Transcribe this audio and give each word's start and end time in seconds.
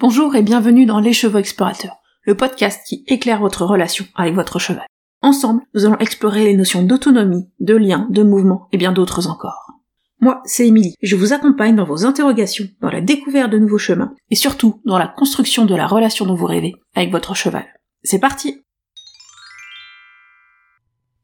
Bonjour 0.00 0.34
et 0.34 0.40
bienvenue 0.40 0.86
dans 0.86 0.98
Les 0.98 1.12
Chevaux 1.12 1.36
Explorateurs, 1.36 1.98
le 2.22 2.34
podcast 2.34 2.80
qui 2.86 3.04
éclaire 3.06 3.40
votre 3.40 3.66
relation 3.66 4.06
avec 4.14 4.34
votre 4.34 4.58
cheval. 4.58 4.86
Ensemble, 5.20 5.60
nous 5.74 5.84
allons 5.84 5.98
explorer 5.98 6.44
les 6.44 6.56
notions 6.56 6.82
d'autonomie, 6.82 7.50
de 7.60 7.76
lien, 7.76 8.08
de 8.08 8.22
mouvement 8.22 8.66
et 8.72 8.78
bien 8.78 8.92
d'autres 8.92 9.28
encore. 9.28 9.72
Moi, 10.18 10.40
c'est 10.46 10.66
Émilie, 10.66 10.94
je 11.02 11.16
vous 11.16 11.34
accompagne 11.34 11.76
dans 11.76 11.84
vos 11.84 12.06
interrogations, 12.06 12.66
dans 12.80 12.88
la 12.88 13.02
découverte 13.02 13.50
de 13.50 13.58
nouveaux 13.58 13.76
chemins, 13.76 14.14
et 14.30 14.36
surtout 14.36 14.80
dans 14.86 14.96
la 14.96 15.06
construction 15.06 15.66
de 15.66 15.74
la 15.74 15.86
relation 15.86 16.24
dont 16.24 16.34
vous 16.34 16.46
rêvez 16.46 16.72
avec 16.94 17.10
votre 17.10 17.34
cheval. 17.34 17.66
C'est 18.02 18.20
parti 18.20 18.62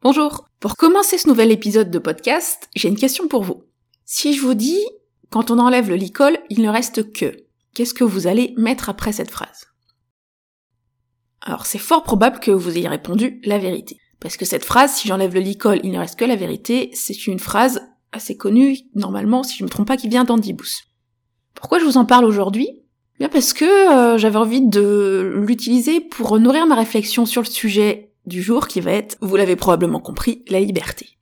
Bonjour 0.03 0.45
Pour 0.61 0.77
commencer 0.77 1.17
ce 1.17 1.29
nouvel 1.29 1.51
épisode 1.51 1.91
de 1.91 1.99
podcast, 1.99 2.69
j'ai 2.77 2.89
une 2.89 2.99
question 2.99 3.27
pour 3.27 3.43
vous. 3.43 3.65
Si 4.05 4.35
je 4.35 4.43
vous 4.43 4.53
dis, 4.53 4.85
quand 5.31 5.51
on 5.51 5.59
enlève 5.59 5.89
le 5.89 5.97
licol, 5.97 6.37
il 6.51 6.61
ne 6.61 6.69
reste 6.69 7.11
que, 7.15 7.46
qu'est-ce 7.77 7.93
que 7.93 8.05
vous 8.05 8.27
allez 8.27 8.55
mettre 8.57 8.89
après 8.89 9.13
cette 9.13 9.31
phrase? 9.31 9.67
Alors 11.43 11.67
c'est 11.67 11.77
fort 11.77 12.03
probable 12.03 12.41
que 12.41 12.51
vous 12.51 12.79
ayez 12.79 12.89
répondu 12.89 13.39
la 13.45 13.59
vérité. 13.59 13.99
Parce 14.19 14.39
que 14.39 14.47
cette 14.47 14.65
phrase, 14.65 14.95
si 14.95 15.09
j'enlève 15.09 15.35
le 15.35 15.41
licol, 15.41 15.81
il 15.85 15.93
ne 15.93 15.99
reste 15.99 16.19
que 16.19 16.25
la 16.25 16.37
vérité, 16.37 16.89
c'est 16.95 17.27
une 17.27 17.39
phrase 17.39 17.83
assez 18.13 18.35
connu, 18.35 18.79
normalement, 18.95 19.43
si 19.43 19.59
je 19.59 19.63
me 19.63 19.69
trompe 19.69 19.87
pas, 19.87 19.99
qui 19.99 20.09
vient 20.09 20.25
d'Andy 20.25 20.55
Booth. 20.55 20.85
Pourquoi 21.55 21.79
je 21.79 21.85
vous 21.85 21.99
en 21.99 22.07
parle 22.07 22.25
aujourd'hui? 22.25 22.67
Bien 23.19 23.29
parce 23.29 23.53
que 23.53 23.65
euh, 23.65 24.17
j'avais 24.17 24.39
envie 24.39 24.67
de 24.67 25.35
l'utiliser 25.47 26.01
pour 26.01 26.41
nourrir 26.41 26.67
ma 26.67 26.77
réflexion 26.77 27.27
sur 27.27 27.43
le 27.43 27.47
sujet 27.47 28.15
du 28.25 28.43
jour 28.43 28.69
qui 28.69 28.81
va 28.81 28.93
être, 28.93 29.19
vous 29.21 29.37
l'avez 29.37 29.55
probablement 29.55 30.01
compris, 30.01 30.45
la 30.49 30.61
liberté. 30.61 31.19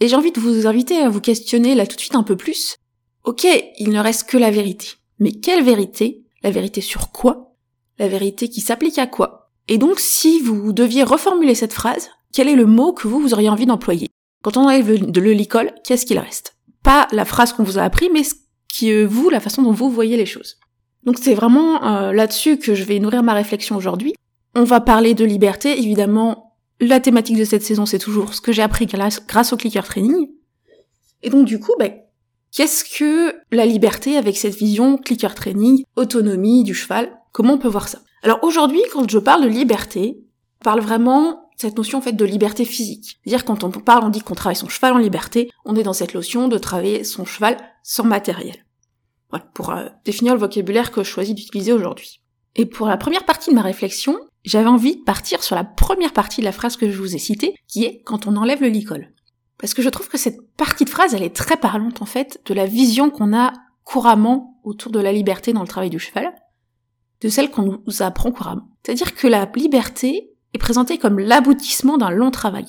Et 0.00 0.08
j'ai 0.08 0.16
envie 0.16 0.32
de 0.32 0.40
vous 0.40 0.66
inviter 0.66 0.96
à 0.96 1.10
vous 1.10 1.20
questionner 1.20 1.74
là 1.74 1.86
tout 1.86 1.96
de 1.96 2.00
suite 2.00 2.16
un 2.16 2.22
peu 2.22 2.36
plus. 2.36 2.78
Ok, 3.24 3.46
il 3.78 3.90
ne 3.90 4.00
reste 4.00 4.28
que 4.28 4.38
la 4.38 4.50
vérité. 4.50 4.94
Mais 5.18 5.32
quelle 5.32 5.64
vérité? 5.64 6.24
La 6.42 6.50
vérité 6.50 6.80
sur 6.80 7.10
quoi? 7.12 7.54
La 7.98 8.08
vérité 8.08 8.48
qui 8.48 8.60
s'applique 8.60 8.98
à 8.98 9.06
quoi? 9.06 9.50
Et 9.68 9.78
donc 9.78 10.00
si 10.00 10.40
vous 10.40 10.72
deviez 10.72 11.02
reformuler 11.02 11.54
cette 11.54 11.72
phrase, 11.72 12.10
quel 12.32 12.48
est 12.48 12.56
le 12.56 12.66
mot 12.66 12.92
que 12.92 13.08
vous, 13.08 13.20
vous 13.20 13.32
auriez 13.32 13.48
envie 13.48 13.66
d'employer? 13.66 14.08
Quand 14.42 14.56
on 14.56 14.64
enlève 14.64 15.10
de 15.10 15.20
licol, 15.20 15.72
qu'est-ce 15.84 16.04
qu'il 16.04 16.18
reste? 16.18 16.56
Pas 16.82 17.08
la 17.12 17.24
phrase 17.24 17.52
qu'on 17.52 17.62
vous 17.62 17.78
a 17.78 17.82
appris, 17.82 18.10
mais 18.12 18.24
ce 18.24 18.34
qui 18.68 18.90
est 18.90 19.04
vous, 19.04 19.30
la 19.30 19.40
façon 19.40 19.62
dont 19.62 19.72
vous 19.72 19.88
voyez 19.88 20.16
les 20.16 20.26
choses. 20.26 20.58
Donc 21.04 21.18
c'est 21.18 21.34
vraiment 21.34 21.82
euh, 21.84 22.12
là-dessus 22.12 22.58
que 22.58 22.74
je 22.74 22.84
vais 22.84 22.98
nourrir 22.98 23.22
ma 23.22 23.34
réflexion 23.34 23.76
aujourd'hui. 23.76 24.14
On 24.54 24.64
va 24.64 24.80
parler 24.80 25.14
de 25.14 25.24
liberté, 25.24 25.78
évidemment. 25.78 26.56
La 26.80 27.00
thématique 27.00 27.38
de 27.38 27.44
cette 27.44 27.62
saison, 27.62 27.86
c'est 27.86 27.98
toujours 27.98 28.34
ce 28.34 28.40
que 28.40 28.52
j'ai 28.52 28.62
appris 28.62 28.86
grâce 28.86 29.52
au 29.52 29.56
clicker 29.56 29.84
training. 29.84 30.28
Et 31.22 31.30
donc 31.30 31.46
du 31.46 31.58
coup, 31.58 31.72
ben, 31.78 31.92
qu'est-ce 32.54 32.84
que 32.84 33.34
la 33.50 33.66
liberté 33.66 34.16
avec 34.16 34.38
cette 34.38 34.54
vision 34.54 34.96
clicker 34.96 35.34
training, 35.34 35.84
autonomie 35.96 36.64
du 36.64 36.74
cheval 36.74 37.12
Comment 37.32 37.54
on 37.54 37.58
peut 37.58 37.68
voir 37.68 37.88
ça? 37.88 37.98
Alors 38.22 38.38
aujourd'hui, 38.42 38.80
quand 38.92 39.10
je 39.10 39.18
parle 39.18 39.42
de 39.42 39.48
liberté, 39.48 40.16
je 40.60 40.64
parle 40.64 40.80
vraiment 40.80 41.50
cette 41.56 41.76
notion 41.76 41.98
en 41.98 42.00
fait 42.00 42.12
de 42.12 42.24
liberté 42.24 42.64
physique. 42.64 43.18
C'est-à-dire 43.24 43.44
quand 43.44 43.64
on 43.64 43.70
parle, 43.70 44.04
on 44.04 44.08
dit 44.08 44.20
qu'on 44.20 44.34
travaille 44.34 44.56
son 44.56 44.68
cheval 44.68 44.94
en 44.94 44.98
liberté, 44.98 45.50
on 45.64 45.76
est 45.76 45.82
dans 45.82 45.92
cette 45.92 46.14
notion 46.14 46.48
de 46.48 46.56
travailler 46.58 47.04
son 47.04 47.24
cheval 47.24 47.56
sans 47.82 48.04
matériel. 48.04 48.64
Voilà, 49.30 49.44
pour 49.52 49.70
euh, 49.70 49.86
définir 50.04 50.34
le 50.34 50.40
vocabulaire 50.40 50.92
que 50.92 51.02
je 51.02 51.10
choisis 51.10 51.34
d'utiliser 51.34 51.72
aujourd'hui. 51.72 52.20
Et 52.54 52.66
pour 52.66 52.86
la 52.86 52.96
première 52.96 53.24
partie 53.24 53.50
de 53.50 53.56
ma 53.56 53.62
réflexion, 53.62 54.16
j'avais 54.44 54.68
envie 54.68 54.96
de 54.96 55.02
partir 55.02 55.42
sur 55.42 55.56
la 55.56 55.64
première 55.64 56.12
partie 56.12 56.40
de 56.40 56.46
la 56.46 56.52
phrase 56.52 56.76
que 56.76 56.88
je 56.88 56.98
vous 56.98 57.16
ai 57.16 57.18
citée, 57.18 57.56
qui 57.66 57.84
est 57.84 58.02
quand 58.04 58.28
on 58.28 58.36
enlève 58.36 58.62
le 58.62 58.68
licol. 58.68 59.12
Parce 59.64 59.72
que 59.72 59.80
je 59.80 59.88
trouve 59.88 60.10
que 60.10 60.18
cette 60.18 60.54
partie 60.58 60.84
de 60.84 60.90
phrase, 60.90 61.14
elle 61.14 61.22
est 61.22 61.34
très 61.34 61.56
parlante 61.56 62.02
en 62.02 62.04
fait 62.04 62.38
de 62.44 62.52
la 62.52 62.66
vision 62.66 63.08
qu'on 63.08 63.34
a 63.34 63.50
couramment 63.82 64.60
autour 64.62 64.92
de 64.92 65.00
la 65.00 65.10
liberté 65.10 65.54
dans 65.54 65.62
le 65.62 65.66
travail 65.66 65.88
du 65.88 65.98
cheval, 65.98 66.34
de 67.22 67.30
celle 67.30 67.50
qu'on 67.50 67.80
nous 67.86 68.02
apprend 68.02 68.30
couramment. 68.30 68.68
C'est-à-dire 68.82 69.14
que 69.14 69.26
la 69.26 69.50
liberté, 69.56 70.34
est 70.52 70.58
présenté 70.58 70.98
comme 70.98 71.18
l'aboutissement 71.18 71.96
d'un 71.96 72.10
long 72.10 72.30
travail. 72.30 72.66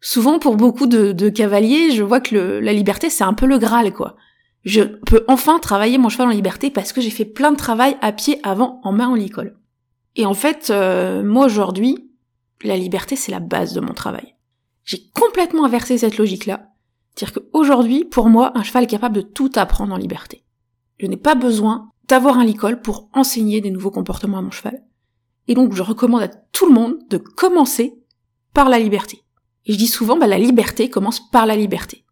Souvent, 0.00 0.38
pour 0.38 0.56
beaucoup 0.56 0.86
de, 0.86 1.28
cavaliers, 1.28 1.90
je 1.90 2.02
vois 2.02 2.22
que 2.22 2.34
la 2.34 2.72
liberté, 2.72 3.10
c'est 3.10 3.24
un 3.24 3.34
peu 3.34 3.44
le 3.44 3.58
Graal, 3.58 3.92
quoi. 3.92 4.16
Je 4.64 4.80
peux 4.80 5.26
enfin 5.28 5.58
travailler 5.58 5.98
mon 5.98 6.08
cheval 6.08 6.28
en 6.28 6.32
liberté 6.32 6.70
parce 6.70 6.94
que 6.94 7.02
j'ai 7.02 7.10
fait 7.10 7.26
plein 7.26 7.52
de 7.52 7.58
travail 7.58 7.98
à 8.00 8.12
pied 8.12 8.40
avant, 8.42 8.80
en 8.84 8.92
main, 8.92 9.08
en 9.08 9.16
licol. 9.16 9.58
Et 10.16 10.24
en 10.24 10.32
fait, 10.32 10.70
euh, 10.70 11.22
moi 11.22 11.44
aujourd'hui, 11.44 12.10
la 12.64 12.78
liberté, 12.78 13.16
c'est 13.16 13.32
la 13.32 13.40
base 13.40 13.74
de 13.74 13.80
mon 13.80 13.92
travail. 13.92 14.34
J'ai 14.84 15.08
complètement 15.14 15.64
inversé 15.64 15.98
cette 15.98 16.18
logique-là. 16.18 16.68
C'est-à-dire 17.14 17.42
qu'aujourd'hui, 17.42 18.04
pour 18.04 18.28
moi, 18.28 18.56
un 18.56 18.62
cheval 18.62 18.84
est 18.84 18.88
capable 18.88 19.16
de 19.16 19.20
tout 19.20 19.50
apprendre 19.56 19.92
en 19.94 19.98
liberté. 19.98 20.44
Je 20.98 21.06
n'ai 21.06 21.16
pas 21.16 21.34
besoin 21.34 21.90
d'avoir 22.08 22.38
un 22.38 22.44
licol 22.44 22.80
pour 22.80 23.08
enseigner 23.12 23.60
des 23.60 23.70
nouveaux 23.70 23.90
comportements 23.90 24.38
à 24.38 24.42
mon 24.42 24.50
cheval. 24.50 24.82
Et 25.48 25.54
donc 25.54 25.74
je 25.74 25.82
recommande 25.82 26.22
à 26.22 26.28
tout 26.28 26.66
le 26.66 26.72
monde 26.72 26.96
de 27.08 27.16
commencer 27.16 27.94
par 28.52 28.68
la 28.68 28.78
liberté. 28.78 29.22
Et 29.66 29.72
je 29.72 29.78
dis 29.78 29.86
souvent, 29.86 30.16
bah, 30.16 30.26
la 30.26 30.38
liberté 30.38 30.90
commence 30.90 31.30
par 31.30 31.46
la 31.46 31.56
liberté. 31.56 32.04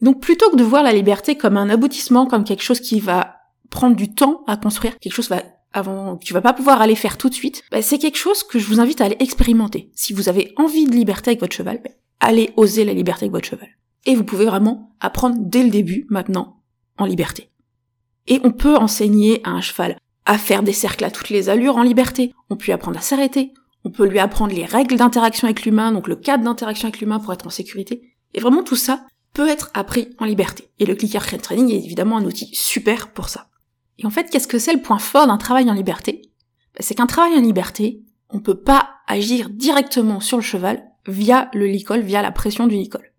Donc 0.00 0.20
plutôt 0.20 0.50
que 0.50 0.56
de 0.56 0.64
voir 0.64 0.82
la 0.82 0.92
liberté 0.92 1.36
comme 1.36 1.56
un 1.56 1.68
aboutissement, 1.68 2.26
comme 2.26 2.44
quelque 2.44 2.62
chose 2.62 2.80
qui 2.80 3.00
va 3.00 3.36
prendre 3.68 3.96
du 3.96 4.14
temps 4.14 4.42
à 4.46 4.56
construire, 4.56 4.98
quelque 4.98 5.12
chose 5.12 5.28
va 5.28 5.42
avant 5.72 6.16
que 6.16 6.24
tu 6.24 6.32
vas 6.32 6.40
pas 6.40 6.52
pouvoir 6.52 6.80
aller 6.80 6.94
faire 6.94 7.18
tout 7.18 7.28
de 7.28 7.34
suite, 7.34 7.62
bah, 7.70 7.82
c'est 7.82 7.98
quelque 7.98 8.18
chose 8.18 8.42
que 8.42 8.58
je 8.58 8.66
vous 8.66 8.80
invite 8.80 9.00
à 9.00 9.04
aller 9.04 9.16
expérimenter. 9.20 9.90
Si 9.94 10.12
vous 10.12 10.28
avez 10.28 10.52
envie 10.56 10.86
de 10.86 10.92
liberté 10.94 11.30
avec 11.30 11.40
votre 11.40 11.54
cheval, 11.54 11.80
bah, 11.82 11.90
allez 12.20 12.50
oser 12.56 12.84
la 12.84 12.92
liberté 12.92 13.24
avec 13.24 13.32
votre 13.32 13.48
cheval. 13.48 13.68
Et 14.06 14.14
vous 14.14 14.24
pouvez 14.24 14.46
vraiment 14.46 14.94
apprendre 15.00 15.36
dès 15.38 15.62
le 15.62 15.70
début, 15.70 16.06
maintenant, 16.08 16.62
en 16.98 17.04
liberté. 17.04 17.50
Et 18.26 18.40
on 18.44 18.52
peut 18.52 18.76
enseigner 18.76 19.40
à 19.44 19.50
un 19.50 19.60
cheval 19.60 19.96
à 20.26 20.38
faire 20.38 20.62
des 20.62 20.72
cercles 20.72 21.04
à 21.04 21.10
toutes 21.10 21.30
les 21.30 21.48
allures 21.48 21.76
en 21.76 21.82
liberté. 21.82 22.32
On 22.50 22.56
peut 22.56 22.66
lui 22.66 22.72
apprendre 22.72 22.98
à 22.98 23.02
s'arrêter. 23.02 23.52
On 23.84 23.90
peut 23.90 24.06
lui 24.06 24.18
apprendre 24.18 24.54
les 24.54 24.64
règles 24.64 24.96
d'interaction 24.96 25.46
avec 25.46 25.64
l'humain, 25.64 25.92
donc 25.92 26.06
le 26.06 26.16
cadre 26.16 26.44
d'interaction 26.44 26.88
avec 26.88 27.00
l'humain 27.00 27.18
pour 27.18 27.32
être 27.32 27.46
en 27.46 27.50
sécurité. 27.50 28.14
Et 28.34 28.40
vraiment 28.40 28.62
tout 28.62 28.76
ça 28.76 29.06
peut 29.32 29.48
être 29.48 29.70
appris 29.74 30.08
en 30.18 30.26
liberté. 30.26 30.70
Et 30.78 30.86
le 30.86 30.94
clicker 30.94 31.24
training 31.40 31.70
est 31.70 31.84
évidemment 31.84 32.18
un 32.18 32.24
outil 32.24 32.50
super 32.52 33.12
pour 33.12 33.28
ça. 33.28 33.48
Et 34.00 34.06
en 34.06 34.10
fait, 34.10 34.30
qu'est-ce 34.30 34.48
que 34.48 34.58
c'est 34.58 34.72
le 34.72 34.80
point 34.80 34.98
fort 34.98 35.26
d'un 35.26 35.36
travail 35.36 35.70
en 35.70 35.74
liberté? 35.74 36.22
Ben, 36.74 36.80
C'est 36.80 36.94
qu'un 36.94 37.06
travail 37.06 37.34
en 37.34 37.42
liberté, 37.42 38.02
on 38.30 38.40
peut 38.40 38.58
pas 38.58 38.94
agir 39.06 39.50
directement 39.50 40.20
sur 40.20 40.38
le 40.38 40.42
cheval 40.42 40.82
via 41.06 41.50
le 41.52 41.66
licol, 41.66 42.00
via 42.00 42.22
la 42.22 42.32
pression 42.32 42.66
du 42.66 42.76
licol. 42.76 43.12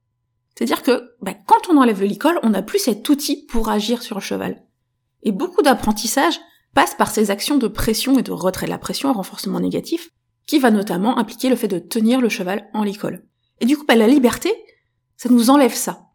C'est-à-dire 0.55 0.81
que 0.81 1.13
ben, 1.21 1.35
quand 1.45 1.69
on 1.69 1.77
enlève 1.77 2.01
le 2.01 2.07
licol, 2.07 2.39
on 2.41 2.49
n'a 2.49 2.63
plus 2.63 2.79
cet 2.79 3.07
outil 3.07 3.45
pour 3.45 3.69
agir 3.69 4.01
sur 4.01 4.17
le 4.17 4.21
cheval. 4.21 4.63
Et 5.23 5.31
beaucoup 5.31 5.61
d'apprentissage 5.61 6.39
passe 6.73 6.95
par 6.95 7.11
ces 7.11 7.29
actions 7.29 7.57
de 7.57 7.67
pression 7.67 8.17
et 8.17 8.23
de 8.23 8.31
retrait 8.31 8.65
de 8.65 8.71
la 8.71 8.77
pression 8.79 9.13
renforcement 9.13 9.59
négatif, 9.59 10.09
qui 10.47 10.57
va 10.57 10.71
notamment 10.71 11.17
impliquer 11.19 11.49
le 11.49 11.55
fait 11.55 11.67
de 11.67 11.79
tenir 11.79 12.21
le 12.21 12.29
cheval 12.29 12.69
en 12.73 12.83
l'école. 12.83 13.23
Et 13.59 13.65
du 13.65 13.77
coup, 13.77 13.85
bah, 13.85 13.95
la 13.95 14.07
liberté, 14.07 14.51
ça 15.15 15.29
nous 15.29 15.51
enlève 15.51 15.73
ça. 15.73 16.10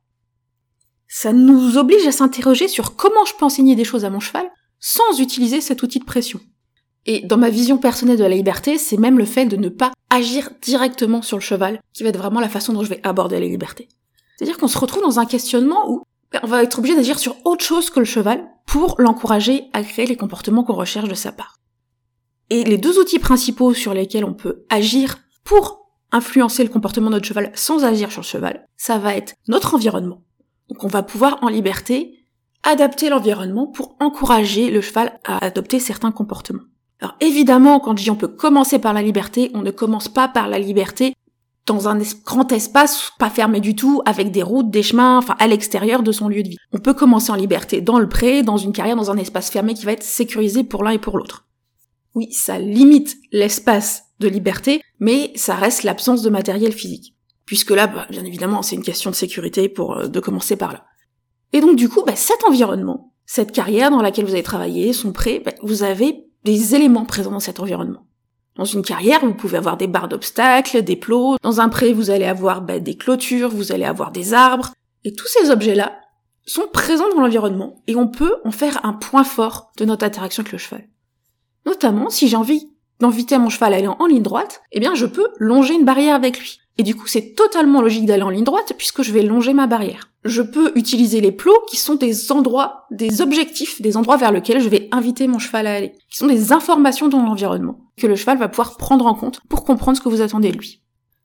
Ça 1.09 1.33
nous 1.33 1.79
oblige 1.79 2.07
à 2.07 2.13
s'interroger 2.13 2.69
sur 2.69 2.97
comment 2.97 3.25
je 3.25 3.35
peux 3.35 3.45
enseigner 3.45 3.77
des 3.77 3.85
choses 3.85 4.05
à 4.05 4.11
mon 4.11 4.21
cheval 4.21 4.51
sans 4.81 5.21
utiliser 5.21 5.61
cet 5.61 5.83
outil 5.83 5.99
de 5.99 6.05
pression. 6.05 6.41
Et 7.07 7.21
dans 7.21 7.37
ma 7.37 7.51
vision 7.51 7.79
personnelle 7.79 8.19
de 8.19 8.25
la 8.25 8.31
liberté, 8.31 8.79
c'est 8.79 8.97
même 8.97 9.19
le 9.19 9.25
fait 9.25 9.47
de 9.47 9.57
ne 9.57 9.69
pas 9.69 9.93
agir 10.11 10.51
directement 10.61 11.23
sur 11.23 11.37
le 11.37 11.43
cheval 11.43 11.81
qui 11.93 12.03
va 12.03 12.09
être 12.09 12.19
vraiment 12.19 12.41
la 12.41 12.49
façon 12.49 12.73
dont 12.73 12.83
je 12.83 12.91
vais 12.91 13.01
aborder 13.05 13.39
la 13.39 13.47
liberté. 13.47 13.89
C'est-à-dire 14.37 14.59
qu'on 14.59 14.69
se 14.69 14.79
retrouve 14.79 15.03
dans 15.03 15.21
un 15.21 15.27
questionnement 15.27 15.89
où 15.91 16.03
ben, 16.33 16.41
on 16.43 16.49
va 16.49 16.63
être 16.63 16.79
obligé 16.79 16.97
d'agir 16.97 17.19
sur 17.19 17.37
autre 17.45 17.65
chose 17.65 17.91
que 17.91 18.01
le 18.01 18.05
cheval 18.05 18.49
pour 18.67 18.97
l'encourager 18.99 19.65
à 19.73 19.83
créer 19.83 20.07
les 20.07 20.17
comportements 20.17 20.65
qu'on 20.65 20.75
recherche 20.75 21.09
de 21.09 21.15
sa 21.15 21.31
part. 21.31 21.59
Et 22.51 22.65
les 22.65 22.79
deux 22.79 22.99
outils 22.99 23.21
principaux 23.21 23.75
sur 23.75 23.95
lesquels 23.95 24.25
on 24.25 24.35
peut 24.35 24.65
agir 24.69 25.19
pour 25.45 25.87
influencer 26.13 26.65
le 26.65 26.71
comportement 26.71 27.09
de 27.09 27.15
notre 27.15 27.27
cheval 27.27 27.53
sans 27.55 27.85
agir 27.85 28.11
sur 28.11 28.23
le 28.23 28.27
cheval, 28.27 28.67
ça 28.77 28.99
va 28.99 29.15
être 29.15 29.35
notre 29.49 29.75
environnement. 29.75 30.23
Donc 30.69 30.85
on 30.85 30.89
va 30.89 31.03
pouvoir 31.03 31.39
en 31.43 31.49
liberté 31.49 32.13
adapter 32.63 33.09
l'environnement 33.09 33.67
pour 33.67 33.97
encourager 34.01 34.71
le 34.71 34.81
cheval 34.81 35.19
à 35.25 35.45
adopter 35.45 35.79
certains 35.79 36.11
comportements. 36.11 36.65
Alors 37.01 37.15
évidemment, 37.21 37.79
quand 37.79 37.97
je 37.97 38.05
dis 38.05 38.11
on 38.11 38.17
peut 38.17 38.29
commencer 38.29 38.79
par 38.79 38.93
la 38.93 39.03
liberté, 39.03 39.51
on 39.55 39.63
ne 39.63 39.71
commence 39.71 40.09
pas 40.09 40.29
par 40.29 40.49
la 40.49 40.59
liberté 40.59 41.15
dans 41.67 41.89
un 41.89 41.99
grand 42.25 42.51
espace 42.53 43.11
pas 43.19 43.29
fermé 43.29 43.61
du 43.61 43.75
tout, 43.75 44.01
avec 44.07 44.31
des 44.31 44.43
routes, 44.43 44.71
des 44.71 44.83
chemins, 44.83 45.19
enfin 45.19 45.35
à 45.39 45.47
l'extérieur 45.49 46.03
de 46.03 46.13
son 46.13 46.29
lieu 46.29 46.43
de 46.43 46.51
vie. 46.51 46.57
On 46.73 46.79
peut 46.79 46.95
commencer 46.95 47.33
en 47.33 47.35
liberté 47.35 47.81
dans 47.81 47.99
le 47.99 48.09
pré, 48.09 48.43
dans 48.43 48.57
une 48.57 48.73
carrière, 48.73 48.97
dans 48.97 49.11
un 49.11 49.17
espace 49.17 49.51
fermé 49.51 49.75
qui 49.75 49.85
va 49.85 49.93
être 49.93 50.05
sécurisé 50.05 50.63
pour 50.63 50.85
l'un 50.85 50.93
et 50.93 50.99
pour 50.99 51.19
l'autre. 51.19 51.47
Oui, 52.15 52.33
ça 52.33 52.59
limite 52.59 53.17
l'espace 53.33 54.05
de 54.21 54.29
liberté, 54.29 54.81
mais 55.01 55.33
ça 55.35 55.55
reste 55.55 55.83
l'absence 55.83 56.23
de 56.23 56.31
matériel 56.31 56.73
physique. 56.73 57.16
Puisque 57.47 57.71
là, 57.71 57.87
bah, 57.87 58.07
bien 58.11 58.25
évidemment, 58.25 58.63
c'est 58.63 58.77
une 58.77 58.83
question 58.83 59.11
de 59.11 59.15
sécurité 59.15 59.69
pour 59.69 59.97
euh, 59.97 60.09
de 60.09 60.21
commencer 60.21 60.57
par 60.57 60.73
là. 60.73 60.85
Et 61.53 61.61
donc 61.61 61.77
du 61.77 61.89
coup, 61.89 62.03
bah, 62.05 62.17
cet 62.17 62.45
environnement, 62.45 63.15
cette 63.25 63.53
carrière 63.53 63.91
dans 63.91 64.03
laquelle 64.03 64.27
vous 64.27 64.33
avez 64.33 64.43
travaillé, 64.43 64.93
son 64.93 65.13
pré, 65.13 65.41
bah, 65.45 65.53
vous 65.63 65.83
avez 65.83 66.27
des 66.45 66.75
éléments 66.75 67.07
présents 67.07 67.31
dans 67.31 67.41
cet 67.41 67.61
environnement. 67.61 68.07
Dans 68.57 68.65
une 68.65 68.83
carrière, 68.83 69.25
vous 69.25 69.35
pouvez 69.35 69.59
avoir 69.59 69.77
des 69.77 69.87
barres 69.87 70.09
d'obstacles, 70.09 70.83
des 70.83 70.97
plots. 70.97 71.37
Dans 71.43 71.61
un 71.61 71.69
pré, 71.69 71.93
vous 71.93 72.11
allez 72.11 72.25
avoir 72.25 72.63
bah, 72.63 72.79
des 72.79 72.97
clôtures, 72.97 73.51
vous 73.51 73.73
allez 73.73 73.85
avoir 73.85 74.13
des 74.13 74.35
arbres. 74.35 74.73
Et 75.05 75.15
tous 75.15 75.27
ces 75.27 75.51
objets-là 75.51 76.01
sont 76.47 76.69
présents 76.73 77.09
dans 77.15 77.21
l'environnement 77.21 77.83
et 77.87 77.97
on 77.97 78.09
peut 78.09 78.37
en 78.45 78.51
faire 78.51 78.85
un 78.85 78.93
point 78.93 79.25
fort 79.25 79.73
de 79.77 79.85
notre 79.85 80.05
interaction 80.05 80.43
avec 80.43 80.53
le 80.53 80.59
cheval. 80.59 80.89
Notamment, 81.67 82.09
si 82.09 82.29
j'ai 82.29 82.37
envie 82.37 82.71
d'inviter 83.01 83.37
mon 83.37 83.51
cheval 83.51 83.75
à 83.75 83.77
aller 83.77 83.89
en 83.89 84.07
ligne 84.07 84.23
droite, 84.23 84.63
eh 84.73 84.81
bien 84.81 84.95
je 84.95 85.07
peux 85.07 85.29
longer 85.39 85.75
une 85.75 85.85
barrière 85.85 86.15
avec 86.15 86.39
lui. 86.39 86.61
Et 86.79 86.83
du 86.83 86.95
coup, 86.95 87.07
c'est 87.07 87.35
totalement 87.35 87.81
logique 87.81 88.07
d'aller 88.07 88.23
en 88.23 88.31
ligne 88.31 88.45
droite 88.45 88.75
puisque 88.77 89.03
je 89.03 89.13
vais 89.13 89.23
longer 89.23 89.55
ma 89.55 89.67
barrière. 89.67 90.11
Je 90.25 90.43
peux 90.43 90.73
utiliser 90.75 91.21
les 91.21 91.33
plots 91.33 91.65
qui 91.71 91.77
sont 91.77 91.95
des 91.95 92.33
endroits, 92.33 92.87
des 92.91 93.23
objectifs, 93.23 93.81
des 93.81 93.97
endroits 93.97 94.19
vers 94.19 94.33
lesquels 94.33 94.61
je 94.61 94.69
vais 94.69 94.89
inviter 94.93 95.27
mon 95.27 95.39
cheval 95.39 95.67
à 95.67 95.75
aller, 95.75 95.93
qui 96.11 96.19
sont 96.19 96.27
des 96.27 96.53
informations 96.53 97.09
dans 97.09 97.23
l'environnement 97.23 97.81
que 97.97 98.07
le 98.07 98.17
cheval 98.17 98.39
va 98.39 98.49
pouvoir 98.49 98.77
prendre 98.77 99.07
en 99.07 99.15
compte 99.15 99.41
pour 99.49 99.65
comprendre 99.65 99.97
ce 99.97 100.03
que 100.03 100.09
vous 100.09 100.21
attendez 100.21 100.53
de 100.53 100.59
lui. 100.59 100.83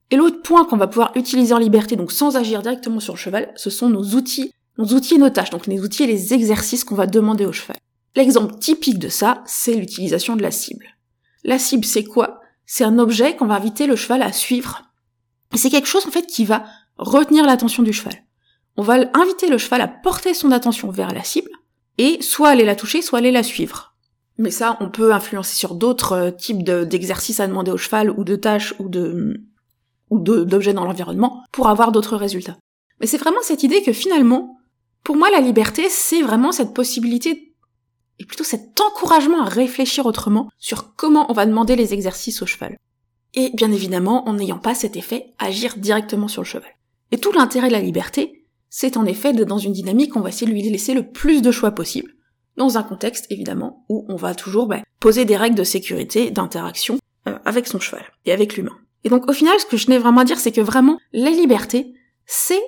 Et 0.10 0.16
l'autre 0.16 0.42
point 0.42 0.66
qu'on 0.66 0.78
va 0.78 0.88
pouvoir 0.88 1.12
utiliser 1.16 1.54
en 1.54 1.58
liberté, 1.58 1.96
donc 1.96 2.12
sans 2.12 2.38
agir 2.38 2.62
directement 2.62 3.00
sur 3.00 3.14
le 3.14 3.20
cheval, 3.20 3.52
ce 3.56 3.70
sont 3.70 3.90
nos 3.90 4.04
outils, 4.16 4.52
nos 4.78 4.86
outils 4.86 5.16
et 5.16 5.18
nos 5.18 5.30
tâches, 5.30 5.50
donc 5.50 5.68
les 5.68 5.82
outils 5.82 6.04
et 6.04 6.08
les 6.08 6.34
exercices 6.34 6.84
qu'on 6.84 6.96
va 6.96 7.08
demander 7.08 7.46
au 7.46 7.54
cheval. 7.54 7.78
L'exemple 8.16 8.56
typique 8.60 9.00
de 9.00 9.10
ça, 9.10 9.42
c'est 9.46 9.74
l'utilisation 9.74 10.36
de 10.36 10.42
la 10.42 10.52
cible. 10.52 10.86
La 11.44 11.60
cible, 11.60 11.86
c'est 11.86 12.04
quoi? 12.04 12.40
C'est 12.66 12.84
un 12.84 13.00
objet 13.00 13.36
qu'on 13.36 13.48
va 13.48 13.56
inviter 13.56 13.88
le 13.88 13.96
cheval 13.96 14.22
à 14.22 14.34
suivre 14.34 14.91
c'est 15.58 15.70
quelque 15.70 15.88
chose 15.88 16.06
en 16.06 16.12
fait 16.12 16.28
qui 16.28 16.46
va 16.46 16.66
retenir 16.98 17.46
l'attention 17.46 17.84
du 17.84 17.94
cheval. 17.94 18.24
On 18.78 18.84
va 18.84 19.06
inviter 19.14 19.48
le 19.50 19.58
cheval 19.58 19.82
à 19.82 19.88
porter 19.88 20.34
son 20.34 20.52
attention 20.52 20.90
vers 20.92 21.14
la 21.14 21.24
cible 21.24 21.52
et 21.98 22.22
soit 22.22 22.50
aller 22.50 22.64
la 22.66 22.76
toucher, 22.76 23.02
soit 23.02 23.20
aller 23.20 23.32
la 23.32 23.44
suivre. 23.44 23.96
Mais 24.38 24.52
ça, 24.52 24.78
on 24.80 24.90
peut 24.90 25.14
influencer 25.14 25.56
sur 25.56 25.76
d'autres 25.76 26.14
euh, 26.14 26.32
types 26.32 26.64
d'exercices 26.64 27.40
à 27.40 27.48
demander 27.48 27.72
au 27.72 27.78
cheval 27.78 28.10
ou 28.10 28.24
de 28.24 28.36
tâches 28.36 28.74
ou 28.80 28.90
de 28.90 29.42
ou 30.10 30.20
d'objets 30.20 30.74
dans 30.74 30.84
l'environnement 30.84 31.44
pour 31.54 31.70
avoir 31.70 31.92
d'autres 31.94 32.18
résultats. 32.18 32.58
Mais 33.00 33.08
c'est 33.08 33.18
vraiment 33.18 33.42
cette 33.42 33.64
idée 33.64 33.82
que 33.82 33.94
finalement, 33.94 34.58
pour 35.04 35.16
moi, 35.16 35.30
la 35.32 35.40
liberté, 35.40 35.88
c'est 35.90 36.22
vraiment 36.22 36.52
cette 36.52 36.74
possibilité 36.74 37.56
et 38.20 38.26
plutôt 38.26 38.44
cet 38.44 38.80
encouragement 38.82 39.42
à 39.42 39.50
réfléchir 39.50 40.06
autrement 40.06 40.50
sur 40.60 40.96
comment 40.96 41.32
on 41.32 41.34
va 41.34 41.46
demander 41.46 41.76
les 41.76 41.94
exercices 41.94 42.42
au 42.42 42.46
cheval 42.46 42.78
et 43.34 43.52
bien 43.54 43.72
évidemment 43.72 44.28
en 44.28 44.34
n'ayant 44.34 44.60
pas 44.60 44.76
cet 44.76 44.96
effet 44.96 45.34
agir 45.40 45.78
directement 45.78 46.28
sur 46.28 46.42
le 46.42 46.48
cheval. 46.48 46.70
Et 47.12 47.18
tout 47.18 47.32
l'intérêt 47.32 47.68
de 47.68 47.74
la 47.74 47.82
liberté, 47.82 48.46
c'est 48.70 48.98
en 48.98 49.06
effet 49.06 49.34
dans 49.34 49.58
une 49.58 49.74
dynamique 49.74 50.16
où 50.16 50.20
on 50.20 50.22
va 50.22 50.30
essayer 50.30 50.48
de 50.48 50.52
lui 50.52 50.62
laisser 50.62 50.94
le 50.94 51.12
plus 51.12 51.42
de 51.42 51.52
choix 51.52 51.72
possible, 51.72 52.14
dans 52.58 52.78
un 52.78 52.84
contexte 52.84 53.28
évidemment 53.30 53.86
où 53.90 54.06
on 54.10 54.16
va 54.16 54.34
toujours 54.36 54.68
bah, 54.68 54.82
poser 55.00 55.26
des 55.26 55.38
règles 55.38 55.58
de 55.58 55.64
sécurité, 55.64 56.32
d'interaction 56.32 56.98
euh, 57.28 57.38
avec 57.46 57.68
son 57.68 57.80
cheval 57.80 58.06
et 58.26 58.32
avec 58.32 58.56
l'humain. 58.56 58.78
Et 59.04 59.10
donc 59.10 59.30
au 59.30 59.34
final, 59.34 59.60
ce 59.60 59.66
que 59.66 59.78
je 59.78 59.86
tenais 59.86 59.98
vraiment 59.98 60.22
à 60.22 60.26
dire, 60.26 60.40
c'est 60.40 60.52
que 60.52 60.62
vraiment, 60.62 61.00
la 61.12 61.32
liberté, 61.32 61.94
c'est 62.26 62.62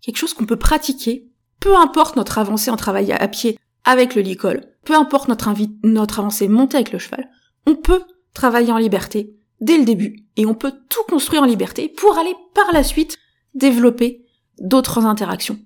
quelque 0.00 0.16
chose 0.16 0.34
qu'on 0.34 0.46
peut 0.46 0.56
pratiquer, 0.56 1.28
peu 1.60 1.76
importe 1.76 2.16
notre 2.16 2.38
avancée 2.38 2.70
en 2.70 2.76
travail 2.76 3.12
à 3.12 3.28
pied 3.28 3.58
avec 3.84 4.14
le 4.14 4.22
licol, 4.22 4.64
peu 4.84 4.94
importe 4.94 5.28
notre 5.28 6.18
avancée 6.18 6.48
montée 6.48 6.76
avec 6.76 6.92
le 6.92 6.98
cheval, 6.98 7.28
on 7.66 7.74
peut 7.74 8.02
travailler 8.32 8.72
en 8.72 8.78
liberté 8.78 9.36
dès 9.60 9.78
le 9.78 9.84
début, 9.84 10.26
et 10.36 10.46
on 10.46 10.54
peut 10.54 10.72
tout 10.88 11.02
construire 11.08 11.42
en 11.42 11.46
liberté 11.46 11.88
pour 11.88 12.18
aller 12.18 12.34
par 12.54 12.72
la 12.72 12.82
suite 12.82 13.18
développer 13.54 14.24
d'autres 14.58 15.06
interactions 15.06 15.58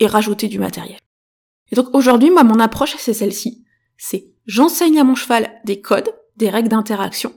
et 0.00 0.06
rajouter 0.06 0.48
du 0.48 0.58
matériel. 0.58 0.98
Et 1.70 1.76
donc 1.76 1.94
aujourd'hui, 1.94 2.30
moi, 2.30 2.44
mon 2.44 2.60
approche, 2.60 2.96
c'est 2.98 3.14
celle-ci. 3.14 3.64
C'est 3.96 4.32
j'enseigne 4.46 4.98
à 4.98 5.04
mon 5.04 5.14
cheval 5.14 5.50
des 5.64 5.80
codes, 5.80 6.14
des 6.36 6.48
règles 6.50 6.68
d'interaction, 6.68 7.32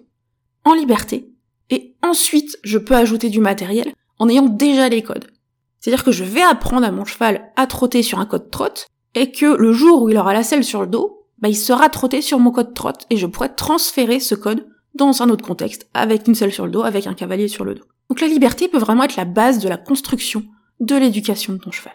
en 0.64 0.74
liberté, 0.74 1.32
et 1.70 1.96
ensuite 2.02 2.58
je 2.64 2.78
peux 2.78 2.96
ajouter 2.96 3.30
du 3.30 3.42
matériel 3.42 3.94
en 4.20 4.30
ayant 4.30 4.48
déjà 4.48 4.88
les 4.90 5.02
codes. 5.02 5.28
C'est-à-dire 5.80 6.04
que 6.04 6.12
je 6.12 6.24
vais 6.24 6.44
apprendre 6.44 6.86
à 6.86 6.92
mon 6.92 7.06
cheval 7.06 7.52
à 7.56 7.66
trotter 7.68 8.04
sur 8.04 8.20
un 8.20 8.26
code 8.26 8.52
trotte, 8.52 8.88
et 9.16 9.32
que 9.32 9.46
le 9.46 9.74
jour 9.74 10.04
où 10.04 10.10
il 10.10 10.18
aura 10.18 10.34
la 10.34 10.44
selle 10.44 10.64
sur 10.64 10.82
le 10.82 10.88
dos, 10.88 11.26
bah, 11.40 11.50
il 11.50 11.56
sera 11.56 11.90
trotté 11.90 12.22
sur 12.22 12.40
mon 12.40 12.52
code 12.52 12.74
trotte, 12.74 13.06
et 13.10 13.18
je 13.18 13.26
pourrai 13.26 13.54
transférer 13.54 14.20
ce 14.20 14.36
code 14.36 14.68
dans 14.96 15.22
un 15.22 15.30
autre 15.30 15.46
contexte, 15.46 15.90
avec 15.94 16.28
une 16.28 16.36
selle 16.36 16.52
sur 16.52 16.66
le 16.66 16.72
dos, 16.72 16.84
avec 16.84 17.08
un 17.08 17.14
cavalier 17.14 17.48
sur 17.48 17.66
le 17.66 17.76
dos. 17.76 17.84
Donc 18.10 18.22
la 18.22 18.28
liberté 18.28 18.68
peut 18.68 18.78
vraiment 18.78 19.04
être 19.04 19.16
la 19.16 19.26
base 19.26 19.60
de 19.60 19.70
la 19.70 19.78
construction 19.78 20.44
de 20.80 20.96
l'éducation 20.96 21.54
de 21.54 21.60
ton 21.60 21.72
cheval. 21.72 21.94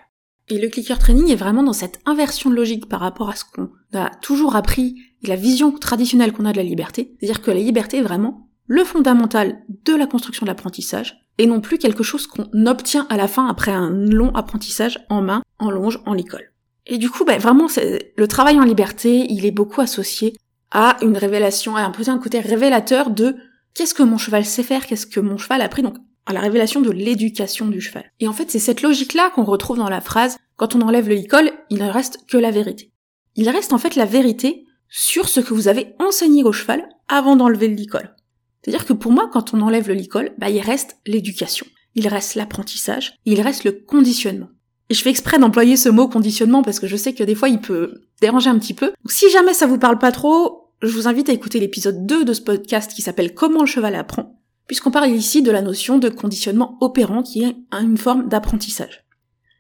Et 0.49 0.59
le 0.59 0.69
clicker 0.69 0.99
training 0.99 1.31
est 1.31 1.37
vraiment 1.37 1.65
dans 1.65 1.73
cette 1.73 2.01
inversion 2.07 2.51
de 2.51 2.55
logique 2.55 2.89
par 2.89 3.01
rapport 3.01 3.29
à 3.29 3.35
ce 3.35 3.45
qu'on 3.45 3.71
a 3.93 4.11
toujours 4.23 4.55
appris 4.55 4.97
et 5.23 5.27
la 5.27 5.37
vision 5.37 5.73
traditionnelle 5.73 6.33
qu'on 6.33 6.45
a 6.45 6.53
de 6.53 6.57
la 6.57 6.63
liberté. 6.63 7.17
C'est-à-dire 7.19 7.43
que 7.43 7.51
la 7.51 7.59
liberté 7.59 7.99
est 7.99 8.03
vraiment 8.03 8.49
le 8.67 8.85
fondamental 8.85 9.63
de 9.85 9.95
la 9.95 10.07
construction 10.07 10.45
de 10.45 10.51
l'apprentissage 10.51 11.27
et 11.39 11.47
non 11.47 11.61
plus 11.61 11.79
quelque 11.79 12.03
chose 12.03 12.27
qu'on 12.27 12.67
obtient 12.67 13.07
à 13.11 13.17
la 13.17 13.29
fin 13.29 13.49
après 13.49 13.73
un 13.73 13.91
long 13.91 14.35
apprentissage 14.35 15.05
en 15.09 15.21
main, 15.21 15.43
en 15.59 15.71
longe, 15.71 16.01
en 16.07 16.15
l'école. 16.15 16.53
Et 16.87 16.99
du 16.99 17.11
coup, 17.11 17.25
bah, 17.25 17.39
vraiment, 17.39 17.67
le 17.77 18.29
travail 18.29 18.59
en 18.61 18.65
liberté, 18.65 19.27
il 19.29 19.45
est 19.45 19.51
beaucoup 19.51 19.81
associé 19.81 20.37
à 20.71 20.97
une 21.03 21.17
révélation, 21.17 21.77
à 21.77 21.83
un 21.83 21.91
peu 21.91 22.05
côté 22.19 22.41
révélateur 22.41 23.11
de 23.11 23.37
qu'est-ce 23.75 23.95
que 23.95 24.03
mon 24.03 24.19
cheval 24.19 24.45
sait 24.45 24.63
faire, 24.63 24.87
qu'est-ce 24.87 25.07
que 25.07 25.21
mon 25.21 25.39
cheval 25.39 25.61
a 25.61 25.65
appris, 25.65 25.83
donc 25.83 25.97
à 26.27 26.33
la 26.33 26.41
révélation 26.41 26.81
de 26.81 26.91
l'éducation 26.91 27.69
du 27.69 27.81
cheval. 27.81 28.11
Et 28.19 28.27
en 28.27 28.33
fait, 28.33 28.51
c'est 28.51 28.59
cette 28.59 28.83
logique-là 28.83 29.31
qu'on 29.31 29.45
retrouve 29.45 29.79
dans 29.79 29.89
la 29.89 30.01
phrase 30.01 30.39
quand 30.57 30.75
on 30.75 30.81
enlève 30.81 31.09
le 31.09 31.15
licol, 31.15 31.53
il 31.71 31.79
ne 31.79 31.89
reste 31.89 32.27
que 32.27 32.37
la 32.37 32.51
vérité. 32.51 32.91
Il 33.37 33.49
reste 33.49 33.73
en 33.73 33.79
fait 33.79 33.95
la 33.95 34.07
vérité 34.07 34.65
sur 34.89 35.29
ce 35.29 35.41
que 35.41 35.55
vous 35.55 35.69
avez 35.69 35.95
enseigné 35.99 36.43
au 36.43 36.53
cheval 36.53 36.89
avant 37.09 37.37
d'enlever 37.37 37.69
le 37.69 37.75
licol. 37.75 38.15
C'est-à-dire 38.63 38.87
que 38.87 38.93
pour 38.93 39.13
moi, 39.13 39.31
quand 39.33 39.55
on 39.55 39.61
enlève 39.61 39.89
le 39.89 39.95
licol, 39.95 40.33
bah, 40.39 40.51
il 40.51 40.61
reste 40.61 40.97
l'éducation. 41.07 41.67
Il 41.95 42.09
reste 42.09 42.35
l'apprentissage, 42.35 43.15
il 43.25 43.41
reste 43.41 43.65
le 43.65 43.73
conditionnement. 43.73 44.49
Et 44.89 44.95
je 44.95 45.03
fais 45.03 45.11
exprès 45.11 45.39
d'employer 45.39 45.77
ce 45.77 45.89
mot 45.89 46.09
conditionnement 46.09 46.63
parce 46.63 46.79
que 46.79 46.87
je 46.87 46.97
sais 46.97 47.13
que 47.13 47.25
des 47.25 47.35
fois 47.35 47.49
il 47.49 47.61
peut 47.61 48.03
déranger 48.21 48.51
un 48.51 48.59
petit 48.59 48.75
peu. 48.75 48.93
Si 49.07 49.29
jamais 49.31 49.55
ça 49.55 49.67
vous 49.67 49.79
parle 49.79 49.99
pas 49.99 50.13
trop, 50.13 50.71
je 50.83 50.93
vous 50.93 51.09
invite 51.09 51.29
à 51.29 51.33
écouter 51.33 51.59
l'épisode 51.59 52.07
2 52.07 52.25
de 52.25 52.33
ce 52.33 52.41
podcast 52.41 52.93
qui 52.93 53.03
s'appelle 53.03 53.35
Comment 53.35 53.61
le 53.61 53.67
cheval 53.67 53.95
apprend, 53.95 54.41
puisqu'on 54.67 54.91
parle 54.91 55.11
ici 55.11 55.43
de 55.43 55.51
la 55.51 55.63
notion 55.63 55.99
de 55.99 56.09
conditionnement 56.09 56.77
opérant 56.81 57.23
qui 57.23 57.43
est 57.43 57.57
une 57.73 57.99
forme 57.99 58.29
d'apprentissage. 58.29 59.05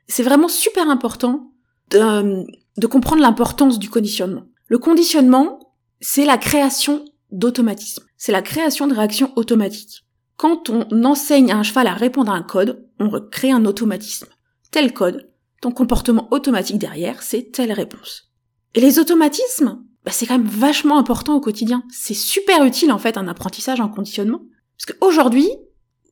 C'est 0.07 0.23
vraiment 0.23 0.49
super 0.49 0.89
important 0.89 1.51
de, 1.91 2.45
de 2.77 2.87
comprendre 2.87 3.23
l'importance 3.23 3.79
du 3.79 3.91
conditionnement. 3.91 4.45
Le 4.69 4.79
conditionnement, 4.79 5.59
c'est 6.01 6.25
la 6.25 6.39
création 6.39 7.05
d'automatisme. 7.33 8.05
C'est 8.17 8.33
la 8.33 8.43
création 8.43 8.87
de 8.87 8.95
réactions 8.95 9.33
automatiques. 9.37 10.05
Quand 10.37 10.71
on 10.71 11.05
enseigne 11.05 11.51
à 11.51 11.57
un 11.57 11.63
cheval 11.63 11.87
à 11.87 11.95
répondre 11.95 12.31
à 12.31 12.37
un 12.37 12.43
code, 12.43 12.87
on 13.01 13.11
crée 13.31 13.51
un 13.51 13.65
automatisme 13.65 14.27
tel 14.71 14.93
code, 14.93 15.31
ton 15.61 15.71
comportement 15.71 16.29
automatique 16.31 16.79
derrière, 16.79 17.23
c'est 17.23 17.53
telle 17.53 17.73
réponse. 17.73 18.31
Et 18.75 18.81
les 18.81 18.99
automatismes, 18.99 19.83
bah, 20.05 20.13
c'est 20.13 20.27
quand 20.27 20.39
même 20.39 20.47
vachement 20.47 20.99
important 20.99 21.35
au 21.35 21.41
quotidien. 21.41 21.83
C'est 21.91 22.15
super 22.15 22.65
utile 22.65 22.93
en 22.93 22.99
fait 22.99 23.17
un 23.17 23.29
apprentissage 23.29 23.81
en 23.81 23.89
conditionnement. 23.89 24.43
Parce 24.77 24.97
qu'aujourd'hui, 24.97 25.49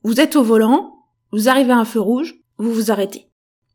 vous 0.03 0.19
êtes 0.19 0.35
au 0.35 0.43
volant, 0.43 0.95
vous 1.31 1.47
arrivez 1.47 1.71
à 1.71 1.77
un 1.77 1.85
feu 1.85 1.99
rouge, 1.99 2.35
vous 2.57 2.73
vous 2.73 2.91
arrêtez. 2.91 3.29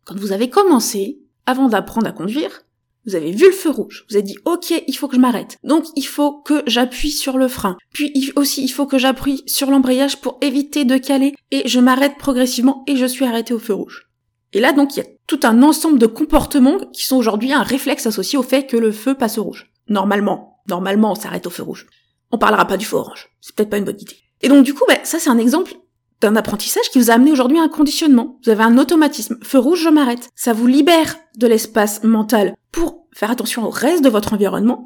Quand 0.05 0.19
vous 0.19 0.33
avez 0.33 0.51
commencé, 0.51 1.21
avant 1.47 1.69
d'apprendre 1.69 2.07
à 2.07 2.13
conduire, 2.13 2.63
vous 3.07 3.15
avez 3.15 3.31
vu 3.31 3.47
le 3.47 3.53
feu 3.53 3.71
rouge, 3.71 4.05
vous 4.11 4.17
avez 4.17 4.23
dit 4.23 4.37
ok, 4.45 4.83
il 4.87 4.95
faut 4.95 5.09
que 5.09 5.17
je 5.17 5.21
m'arrête. 5.21 5.57
Donc 5.65 5.87
il 5.97 6.07
faut 6.07 6.33
que 6.33 6.63
j'appuie 6.67 7.13
sur 7.13 7.39
le 7.39 7.49
frein. 7.49 7.77
Puis 7.95 8.33
aussi 8.37 8.63
il 8.63 8.69
faut 8.69 8.87
que 8.87 8.99
j'appuie 8.99 9.43
sur 9.47 9.71
l'embrayage 9.71 10.21
pour 10.21 10.39
éviter 10.43 10.85
de 10.85 10.99
caler 10.99 11.35
et 11.51 11.67
je 11.67 11.81
m'arrête 11.81 12.19
progressivement 12.19 12.85
et 12.87 12.97
je 12.97 13.07
suis 13.07 13.25
arrêté 13.25 13.55
au 13.55 13.59
feu 13.59 13.75
rouge. 13.75 14.10
Et 14.53 14.61
là, 14.61 14.73
donc, 14.73 14.97
il 14.97 15.01
y 15.01 15.03
a 15.03 15.09
tout 15.27 15.41
un 15.45 15.63
ensemble 15.63 15.99
de 15.99 16.07
comportements 16.07 16.79
qui 16.93 17.07
sont 17.07 17.17
aujourd'hui 17.17 17.53
un 17.53 17.63
réflexe 17.63 18.07
associé 18.07 18.39
au 18.39 18.43
fait 18.43 18.67
que 18.67 18.77
le 18.77 18.93
feu 18.93 19.15
passe 19.15 19.39
au 19.39 19.45
rouge. 19.45 19.71
Normalement. 19.89 20.61
Normalement, 20.69 21.13
on 21.13 21.15
s'arrête 21.15 21.47
au 21.47 21.51
feu 21.51 21.63
rouge. 21.63 21.87
On 22.31 22.39
parlera 22.39 22.67
pas 22.67 22.77
du 22.77 22.85
feu 22.85 22.97
orange. 22.97 23.29
C'est 23.41 23.55
peut-être 23.55 23.71
pas 23.71 23.79
une 23.79 23.85
bonne 23.85 24.01
idée. 24.01 24.17
Et 24.41 24.49
donc, 24.49 24.65
du 24.65 24.75
coup, 24.75 24.85
bah, 24.89 24.99
ça, 25.05 25.19
c'est 25.19 25.31
un 25.31 25.39
exemple 25.39 25.75
d'un 26.21 26.37
apprentissage 26.37 26.91
qui 26.91 26.99
vous 26.99 27.11
a 27.11 27.15
amené 27.15 27.33
aujourd'hui 27.33 27.59
à 27.59 27.63
un 27.63 27.69
conditionnement. 27.69 28.39
Vous 28.45 28.51
avez 28.51 28.63
un 28.63 28.79
automatisme. 28.79 29.39
Feu 29.43 29.59
rouge, 29.59 29.83
je 29.83 29.89
m'arrête. 29.89 30.29
Ça 30.35 30.53
vous 30.53 30.67
libère 30.67 31.17
de 31.37 31.47
l'espace 31.47 32.05
mental 32.05 32.55
pour 32.73 33.07
faire 33.13 33.31
attention 33.31 33.65
au 33.65 33.71
reste 33.71 34.05
de 34.05 34.11
votre 34.11 34.35
environnement. 34.35 34.85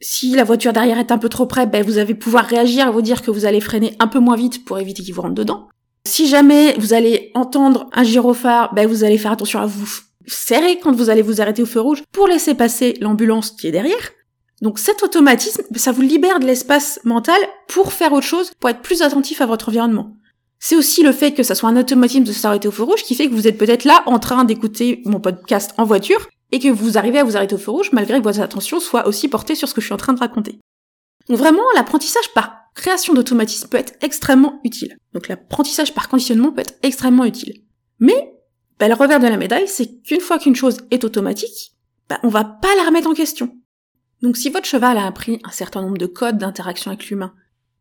Si 0.00 0.34
la 0.34 0.44
voiture 0.44 0.72
derrière 0.72 0.98
est 0.98 1.12
un 1.12 1.18
peu 1.18 1.28
trop 1.28 1.46
près, 1.46 1.66
ben 1.66 1.84
vous 1.84 1.98
allez 1.98 2.14
pouvoir 2.14 2.46
réagir 2.46 2.88
et 2.88 2.90
vous 2.90 3.02
dire 3.02 3.20
que 3.20 3.30
vous 3.30 3.44
allez 3.44 3.60
freiner 3.60 3.94
un 3.98 4.06
peu 4.06 4.18
moins 4.18 4.36
vite 4.36 4.64
pour 4.64 4.78
éviter 4.78 5.02
qu'il 5.02 5.12
vous 5.12 5.20
rentre 5.20 5.34
dedans. 5.34 5.68
Si 6.10 6.26
jamais 6.26 6.74
vous 6.76 6.92
allez 6.92 7.30
entendre 7.34 7.88
un 7.92 8.02
gyrophare, 8.02 8.74
ben 8.74 8.88
vous 8.88 9.04
allez 9.04 9.16
faire 9.16 9.30
attention 9.30 9.60
à 9.60 9.66
vous 9.66 9.86
serrer 10.26 10.80
quand 10.80 10.90
vous 10.90 11.08
allez 11.08 11.22
vous 11.22 11.40
arrêter 11.40 11.62
au 11.62 11.66
feu 11.66 11.80
rouge 11.80 12.02
pour 12.10 12.26
laisser 12.26 12.54
passer 12.54 12.98
l'ambulance 13.00 13.52
qui 13.52 13.68
est 13.68 13.70
derrière. 13.70 14.10
Donc 14.60 14.80
cet 14.80 15.04
automatisme, 15.04 15.62
ça 15.76 15.92
vous 15.92 16.02
libère 16.02 16.40
de 16.40 16.46
l'espace 16.46 16.98
mental 17.04 17.40
pour 17.68 17.92
faire 17.92 18.12
autre 18.12 18.26
chose, 18.26 18.50
pour 18.58 18.68
être 18.68 18.82
plus 18.82 19.02
attentif 19.02 19.40
à 19.40 19.46
votre 19.46 19.68
environnement. 19.68 20.16
C'est 20.58 20.74
aussi 20.74 21.04
le 21.04 21.12
fait 21.12 21.30
que 21.30 21.44
ça 21.44 21.54
soit 21.54 21.68
un 21.68 21.76
automatisme 21.76 22.24
de 22.24 22.32
s'arrêter 22.32 22.66
au 22.66 22.72
feu 22.72 22.82
rouge 22.82 23.04
qui 23.04 23.14
fait 23.14 23.28
que 23.28 23.34
vous 23.34 23.46
êtes 23.46 23.56
peut-être 23.56 23.84
là 23.84 24.02
en 24.06 24.18
train 24.18 24.42
d'écouter 24.42 25.02
mon 25.04 25.20
podcast 25.20 25.74
en 25.78 25.84
voiture 25.84 26.28
et 26.50 26.58
que 26.58 26.70
vous 26.70 26.98
arrivez 26.98 27.20
à 27.20 27.24
vous 27.24 27.36
arrêter 27.36 27.54
au 27.54 27.58
feu 27.58 27.70
rouge 27.70 27.90
malgré 27.92 28.18
que 28.18 28.24
votre 28.24 28.40
attention 28.40 28.80
soit 28.80 29.06
aussi 29.06 29.28
portée 29.28 29.54
sur 29.54 29.68
ce 29.68 29.74
que 29.74 29.80
je 29.80 29.86
suis 29.86 29.94
en 29.94 29.96
train 29.96 30.12
de 30.12 30.18
raconter. 30.18 30.58
Donc 31.28 31.38
vraiment, 31.38 31.62
l'apprentissage 31.76 32.34
par 32.34 32.59
création 32.74 33.14
d'automatisme 33.14 33.68
peut 33.68 33.78
être 33.78 33.94
extrêmement 34.00 34.60
utile. 34.64 34.96
Donc 35.12 35.28
l'apprentissage 35.28 35.94
par 35.94 36.08
conditionnement 36.08 36.52
peut 36.52 36.62
être 36.62 36.78
extrêmement 36.82 37.24
utile. 37.24 37.64
Mais 37.98 38.34
bah, 38.78 38.88
le 38.88 38.94
revers 38.94 39.20
de 39.20 39.26
la 39.26 39.36
médaille, 39.36 39.68
c'est 39.68 40.00
qu'une 40.02 40.20
fois 40.20 40.38
qu'une 40.38 40.56
chose 40.56 40.78
est 40.90 41.04
automatique, 41.04 41.72
bah, 42.08 42.18
on 42.22 42.28
va 42.28 42.44
pas 42.44 42.74
la 42.76 42.84
remettre 42.84 43.08
en 43.08 43.14
question. 43.14 43.54
Donc 44.22 44.36
si 44.36 44.50
votre 44.50 44.66
cheval 44.66 44.98
a 44.98 45.06
appris 45.06 45.38
un 45.44 45.50
certain 45.50 45.82
nombre 45.82 45.98
de 45.98 46.06
codes 46.06 46.38
d'interaction 46.38 46.90
avec 46.90 47.08
l'humain 47.08 47.34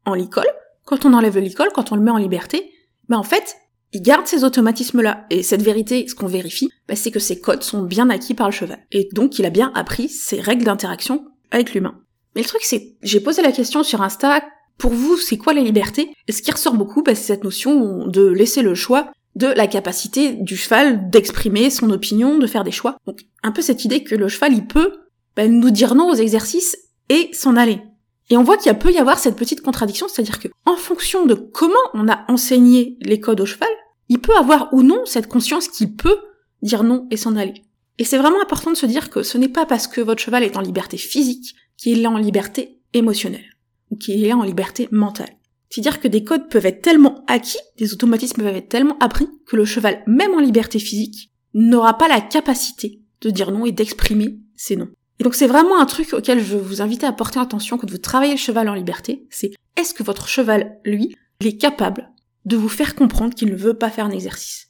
en 0.05 0.13
licol, 0.13 0.46
quand 0.86 1.05
on 1.05 1.13
enlève 1.13 1.36
le 1.36 1.41
licol, 1.41 1.69
quand 1.74 1.91
on 1.91 1.96
le 1.96 2.01
met 2.01 2.12
en 2.12 2.17
liberté, 2.17 2.72
bah 3.08 3.17
en 3.17 3.24
fait, 3.24 3.55
il 3.91 4.01
garde 4.01 4.27
ces 4.27 4.43
automatismes-là. 4.43 5.25
Et 5.29 5.43
cette 5.43 5.62
vérité, 5.62 6.08
ce 6.08 6.15
qu'on 6.15 6.27
vérifie, 6.27 6.69
bah, 6.88 6.96
c'est 6.96 7.12
que 7.12 7.19
ces 7.19 7.39
codes 7.39 7.63
sont 7.63 7.84
bien 7.84 8.10
acquis 8.10 8.34
par 8.34 8.48
le 8.48 8.53
cheval. 8.53 8.79
Et 8.91 9.10
donc, 9.13 9.39
il 9.39 9.46
a 9.46 9.50
bien 9.50 9.72
appris 9.75 10.10
ces 10.10 10.39
règles 10.39 10.63
d'interaction 10.63 11.25
avec 11.51 11.74
l'humain. 11.74 12.00
Mais 12.36 12.41
le 12.41 12.48
truc, 12.48 12.62
c'est, 12.63 12.98
j'ai 13.01 13.19
posé 13.19 13.41
la 13.41 13.51
question 13.51 13.84
sur 13.84 14.01
Insta, 14.01 14.43
pour 14.79 14.93
vous, 14.93 15.17
c'est 15.17 15.38
quoi 15.38 15.53
la 15.53 15.62
liberté 15.62 16.09
ce 16.29 16.41
qui 16.41 16.51
ressort 16.51 16.74
beaucoup, 16.74 17.03
bah, 17.03 17.13
c'est 17.13 17.33
cette 17.33 17.43
notion 17.43 18.07
de 18.07 18.27
laisser 18.27 18.62
le 18.62 18.74
choix 18.74 19.12
de 19.36 19.48
la 19.48 19.67
capacité 19.67 20.31
du 20.33 20.57
cheval 20.57 21.09
d'exprimer 21.09 21.69
son 21.69 21.91
opinion, 21.91 22.39
de 22.39 22.48
faire 22.48 22.63
des 22.63 22.71
choix. 22.71 22.98
Donc, 23.05 23.21
un 23.43 23.51
peu 23.51 23.62
cette 23.62 23.86
idée 23.86 24.03
que 24.03 24.15
le 24.15 24.27
cheval, 24.27 24.53
il 24.53 24.65
peut 24.65 24.93
bah, 25.36 25.48
nous 25.48 25.69
dire 25.69 25.95
non 25.95 26.09
aux 26.09 26.15
exercices 26.15 26.77
et 27.09 27.29
s'en 27.33 27.55
aller. 27.55 27.81
Et 28.29 28.38
on 28.38 28.43
voit 28.43 28.57
qu'il 28.57 28.74
peut 28.75 28.91
y 28.91 28.98
avoir 28.98 29.19
cette 29.19 29.36
petite 29.36 29.62
contradiction, 29.62 30.07
c'est-à-dire 30.07 30.39
que 30.39 30.48
en 30.65 30.75
fonction 30.75 31.25
de 31.25 31.33
comment 31.33 31.75
on 31.93 32.07
a 32.07 32.25
enseigné 32.27 32.98
les 33.01 33.19
codes 33.19 33.41
au 33.41 33.45
cheval, 33.45 33.69
il 34.07 34.19
peut 34.19 34.36
avoir 34.36 34.74
ou 34.74 34.83
non 34.83 35.01
cette 35.05 35.27
conscience 35.27 35.67
qu'il 35.67 35.95
peut 35.95 36.19
dire 36.62 36.83
non 36.83 37.07
et 37.12 37.17
s'en 37.17 37.36
aller. 37.36 37.63
Et 37.98 38.05
c'est 38.05 38.17
vraiment 38.17 38.41
important 38.41 38.71
de 38.71 38.77
se 38.77 38.86
dire 38.86 39.09
que 39.09 39.24
ce 39.24 39.38
n'est 39.38 39.50
pas 39.50 39.65
parce 39.65 39.88
que 39.88 40.01
votre 40.01 40.21
cheval 40.21 40.43
est 40.43 40.57
en 40.57 40.62
liberté 40.62 40.98
physique 40.98 41.55
qu'il 41.77 42.01
est 42.01 42.07
en 42.07 42.17
liberté 42.17 42.79
émotionnelle, 42.93 43.45
ou 43.91 43.98
qu'il 43.98 44.24
est 44.25 44.34
en 44.34 44.43
liberté 44.43 44.88
mentale. 44.91 45.36
C'est-à-dire 45.69 46.00
que 46.00 46.08
des 46.08 46.24
codes 46.24 46.50
peuvent 46.50 46.65
être 46.65 46.81
tellement 46.81 47.24
acquis, 47.27 47.60
des 47.77 47.93
automatismes 47.93 48.41
peuvent 48.41 48.55
être 48.55 48.69
tellement 48.69 48.98
appris, 49.00 49.27
que 49.46 49.55
le 49.55 49.65
cheval, 49.65 50.03
même 50.08 50.34
en 50.34 50.39
liberté 50.39 50.79
physique, 50.79 51.31
n'aura 51.53 51.98
pas 51.98 52.08
la 52.08 52.22
capacité 52.22 53.01
de 53.22 53.29
dire 53.29 53.51
non 53.51 53.65
et 53.65 53.72
d'exprimer 53.72 54.39
ses 54.55 54.75
noms. 54.75 54.89
Et 55.19 55.24
donc 55.24 55.36
c'est 55.36 55.48
vraiment 55.48 55.79
un 55.79 55.86
truc 55.86 56.13
auquel 56.13 56.43
je 56.43 56.58
vous 56.58 56.81
inviter 56.81 57.05
à 57.05 57.12
porter 57.12 57.39
attention 57.39 57.77
quand 57.77 57.89
vous 57.89 57.98
travaillez 57.98 58.34
le 58.34 58.38
cheval 58.38 58.69
en 58.69 58.74
liberté, 58.74 59.27
c'est 59.29 59.51
est-ce 59.75 59.93
que 59.93 60.03
votre 60.03 60.27
cheval, 60.27 60.79
lui, 60.86 61.15
il 61.41 61.48
est 61.48 61.58
capable 61.58 62.10
de 62.46 62.58
vous 62.58 62.69
faire 62.69 62.96
comprendre 62.96 63.34
qu'il 63.34 63.50
ne 63.50 63.55
veut 63.55 63.74
pas 63.74 63.89
faire 63.89 64.05
un 64.05 64.12
exercice? 64.12 64.67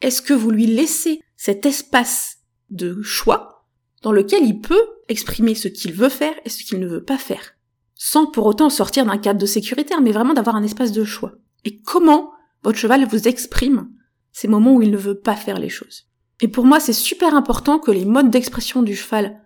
Est-ce 0.00 0.22
que 0.22 0.34
vous 0.34 0.50
lui 0.50 0.66
laissez 0.66 1.20
cet 1.36 1.66
espace 1.66 2.38
de 2.70 3.02
choix 3.02 3.66
dans 4.02 4.12
lequel 4.12 4.44
il 4.44 4.60
peut 4.60 4.82
exprimer 5.08 5.54
ce 5.54 5.68
qu'il 5.68 5.92
veut 5.92 6.08
faire 6.08 6.34
et 6.44 6.48
ce 6.48 6.62
qu'il 6.64 6.78
ne 6.78 6.86
veut 6.86 7.04
pas 7.04 7.18
faire? 7.18 7.57
Sans 7.98 8.26
pour 8.26 8.46
autant 8.46 8.70
sortir 8.70 9.04
d'un 9.04 9.18
cadre 9.18 9.40
de 9.40 9.46
sécurité, 9.46 9.94
mais 10.00 10.12
vraiment 10.12 10.32
d'avoir 10.32 10.56
un 10.56 10.62
espace 10.62 10.92
de 10.92 11.04
choix. 11.04 11.32
Et 11.64 11.82
comment 11.82 12.30
votre 12.62 12.78
cheval 12.78 13.06
vous 13.06 13.28
exprime 13.28 13.90
ces 14.32 14.48
moments 14.48 14.74
où 14.74 14.82
il 14.82 14.90
ne 14.90 14.96
veut 14.96 15.18
pas 15.18 15.34
faire 15.34 15.58
les 15.58 15.68
choses? 15.68 16.04
Et 16.40 16.48
pour 16.48 16.64
moi, 16.64 16.78
c'est 16.78 16.92
super 16.92 17.34
important 17.34 17.80
que 17.80 17.90
les 17.90 18.04
modes 18.04 18.30
d'expression 18.30 18.82
du 18.82 18.94
cheval 18.94 19.40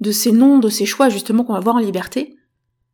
de 0.00 0.12
ces 0.12 0.32
noms, 0.32 0.58
de 0.58 0.68
ces 0.68 0.84
choix 0.84 1.08
justement 1.08 1.44
qu'on 1.44 1.54
va 1.54 1.60
voir 1.60 1.76
en 1.76 1.80
liberté, 1.80 2.36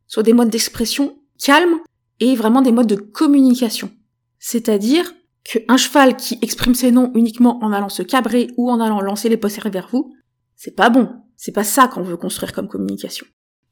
soit 0.07 0.23
des 0.23 0.33
modes 0.33 0.49
d'expression 0.49 1.17
calmes 1.37 1.79
et 2.21 2.35
vraiment 2.35 2.61
des 2.61 2.71
modes 2.71 2.87
de 2.87 2.95
communication. 2.95 3.91
C'est-à-dire 4.39 5.13
qu'un 5.43 5.77
cheval 5.77 6.15
qui 6.15 6.37
exprime 6.41 6.75
ses 6.75 6.91
noms 6.91 7.11
uniquement 7.15 7.61
en 7.63 7.73
allant 7.73 7.89
se 7.89 8.03
cabrer 8.03 8.49
ou 8.55 8.71
en 8.71 8.79
allant 8.79 9.01
lancer 9.01 9.27
les 9.27 9.37
posters 9.37 9.69
vers 9.69 9.89
vous, 9.91 10.13
c'est 10.55 10.75
pas 10.75 10.89
bon. 10.89 11.09
C'est 11.35 11.51
pas 11.51 11.63
ça 11.63 11.87
qu'on 11.87 12.03
veut 12.03 12.17
construire 12.17 12.53
comme 12.53 12.67
communication. 12.67 13.25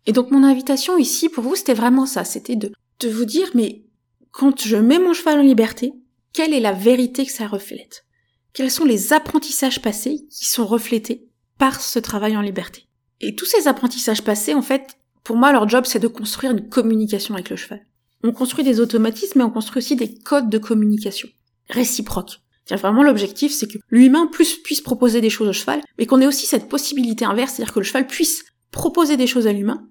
Et 0.06 0.12
donc 0.12 0.32
mon 0.32 0.44
invitation 0.44 0.98
ici 0.98 1.30
pour 1.30 1.44
vous, 1.44 1.56
c'était 1.56 1.74
vraiment 1.74 2.06
ça, 2.06 2.24
c'était 2.24 2.56
de, 2.56 2.72
de 3.00 3.10
vous 3.10 3.26
dire, 3.26 3.50
mais 3.54 3.84
quand 4.32 4.62
je 4.62 4.78
mets 4.78 5.00
mon 5.00 5.14
cheval 5.14 5.40
en 5.40 5.44
liberté, 5.44 5.94
quelle 6.34 6.54
est 6.54 6.60
la 6.60 6.72
vérité 6.72 7.26
que 7.26 7.32
ça 7.32 7.48
reflète? 7.48 8.06
Quels 8.54 8.72
sont 8.72 8.86
les 8.86 9.14
apprentissages 9.14 9.82
passés 9.82 10.26
qui 10.32 10.46
sont 10.46 10.66
reflétés 10.66 11.28
par 11.58 11.82
ce 11.82 12.00
travail 12.00 12.36
en 12.38 12.42
liberté? 12.42 12.88
Et 13.22 13.36
tous 13.36 13.46
ces 13.46 13.68
apprentissages 13.68 14.24
passés, 14.24 14.54
en 14.54 14.62
fait, 14.62 14.98
pour 15.24 15.36
moi, 15.36 15.52
leur 15.52 15.68
job, 15.68 15.86
c'est 15.86 16.00
de 16.00 16.08
construire 16.08 16.54
une 16.54 16.70
communication 16.70 17.36
avec 17.36 17.50
le 17.50 17.56
cheval. 17.56 17.86
On 18.24 18.32
construit 18.32 18.64
des 18.64 18.80
automatismes, 18.80 19.40
mais 19.40 19.46
on 19.46 19.52
construit 19.52 19.80
aussi 19.80 19.96
des 19.96 20.14
codes 20.14 20.50
de 20.50 20.58
communication 20.58 21.30
réciproques. 21.70 22.40
Vraiment, 22.72 23.04
l'objectif, 23.04 23.52
c'est 23.52 23.68
que 23.68 23.80
l'humain 23.90 24.30
puisse 24.32 24.82
proposer 24.82 25.22
des 25.22 25.30
choses 25.30 25.48
au 25.48 25.54
cheval, 25.54 25.82
mais 25.98 26.06
qu'on 26.06 26.22
ait 26.22 26.28
aussi 26.28 26.46
cette 26.46 26.70
possibilité 26.70 27.26
inverse, 27.26 27.54
c'est-à-dire 27.54 27.74
que 27.74 27.80
le 27.80 27.86
cheval 27.86 28.06
puisse 28.06 28.46
proposer 28.72 29.18
des 29.18 29.28
choses 29.28 29.48
à 29.48 29.54
l'humain, 29.54 29.88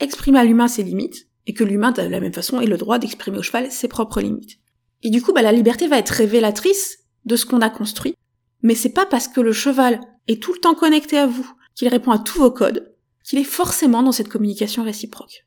exprimer 0.00 0.38
à 0.38 0.44
l'humain 0.44 0.68
ses 0.68 0.82
limites, 0.82 1.28
et 1.46 1.54
que 1.54 1.64
l'humain, 1.64 1.92
de 1.92 2.02
la 2.02 2.20
même 2.20 2.32
façon, 2.32 2.60
ait 2.60 2.66
le 2.66 2.76
droit 2.76 2.98
d'exprimer 2.98 3.38
au 3.38 3.42
cheval 3.42 3.70
ses 3.70 3.88
propres 3.88 4.20
limites. 4.20 4.58
Et 5.02 5.10
du 5.10 5.22
coup, 5.22 5.32
bah, 5.32 5.42
la 5.42 5.52
liberté 5.52 5.86
va 5.86 5.98
être 5.98 6.10
révélatrice 6.10 6.98
de 7.24 7.36
ce 7.36 7.46
qu'on 7.46 7.60
a 7.60 7.70
construit, 7.70 8.14
mais 8.62 8.74
c'est 8.74 8.92
pas 8.92 9.06
parce 9.06 9.28
que 9.28 9.40
le 9.40 9.52
cheval 9.52 10.00
est 10.26 10.42
tout 10.42 10.52
le 10.52 10.58
temps 10.58 10.74
connecté 10.74 11.18
à 11.18 11.26
vous, 11.26 11.48
qu'il 11.74 11.88
répond 11.88 12.10
à 12.10 12.18
tous 12.18 12.38
vos 12.38 12.50
codes, 12.50 12.92
qu'il 13.22 13.38
est 13.38 13.44
forcément 13.44 14.02
dans 14.02 14.12
cette 14.12 14.28
communication 14.28 14.82
réciproque. 14.82 15.46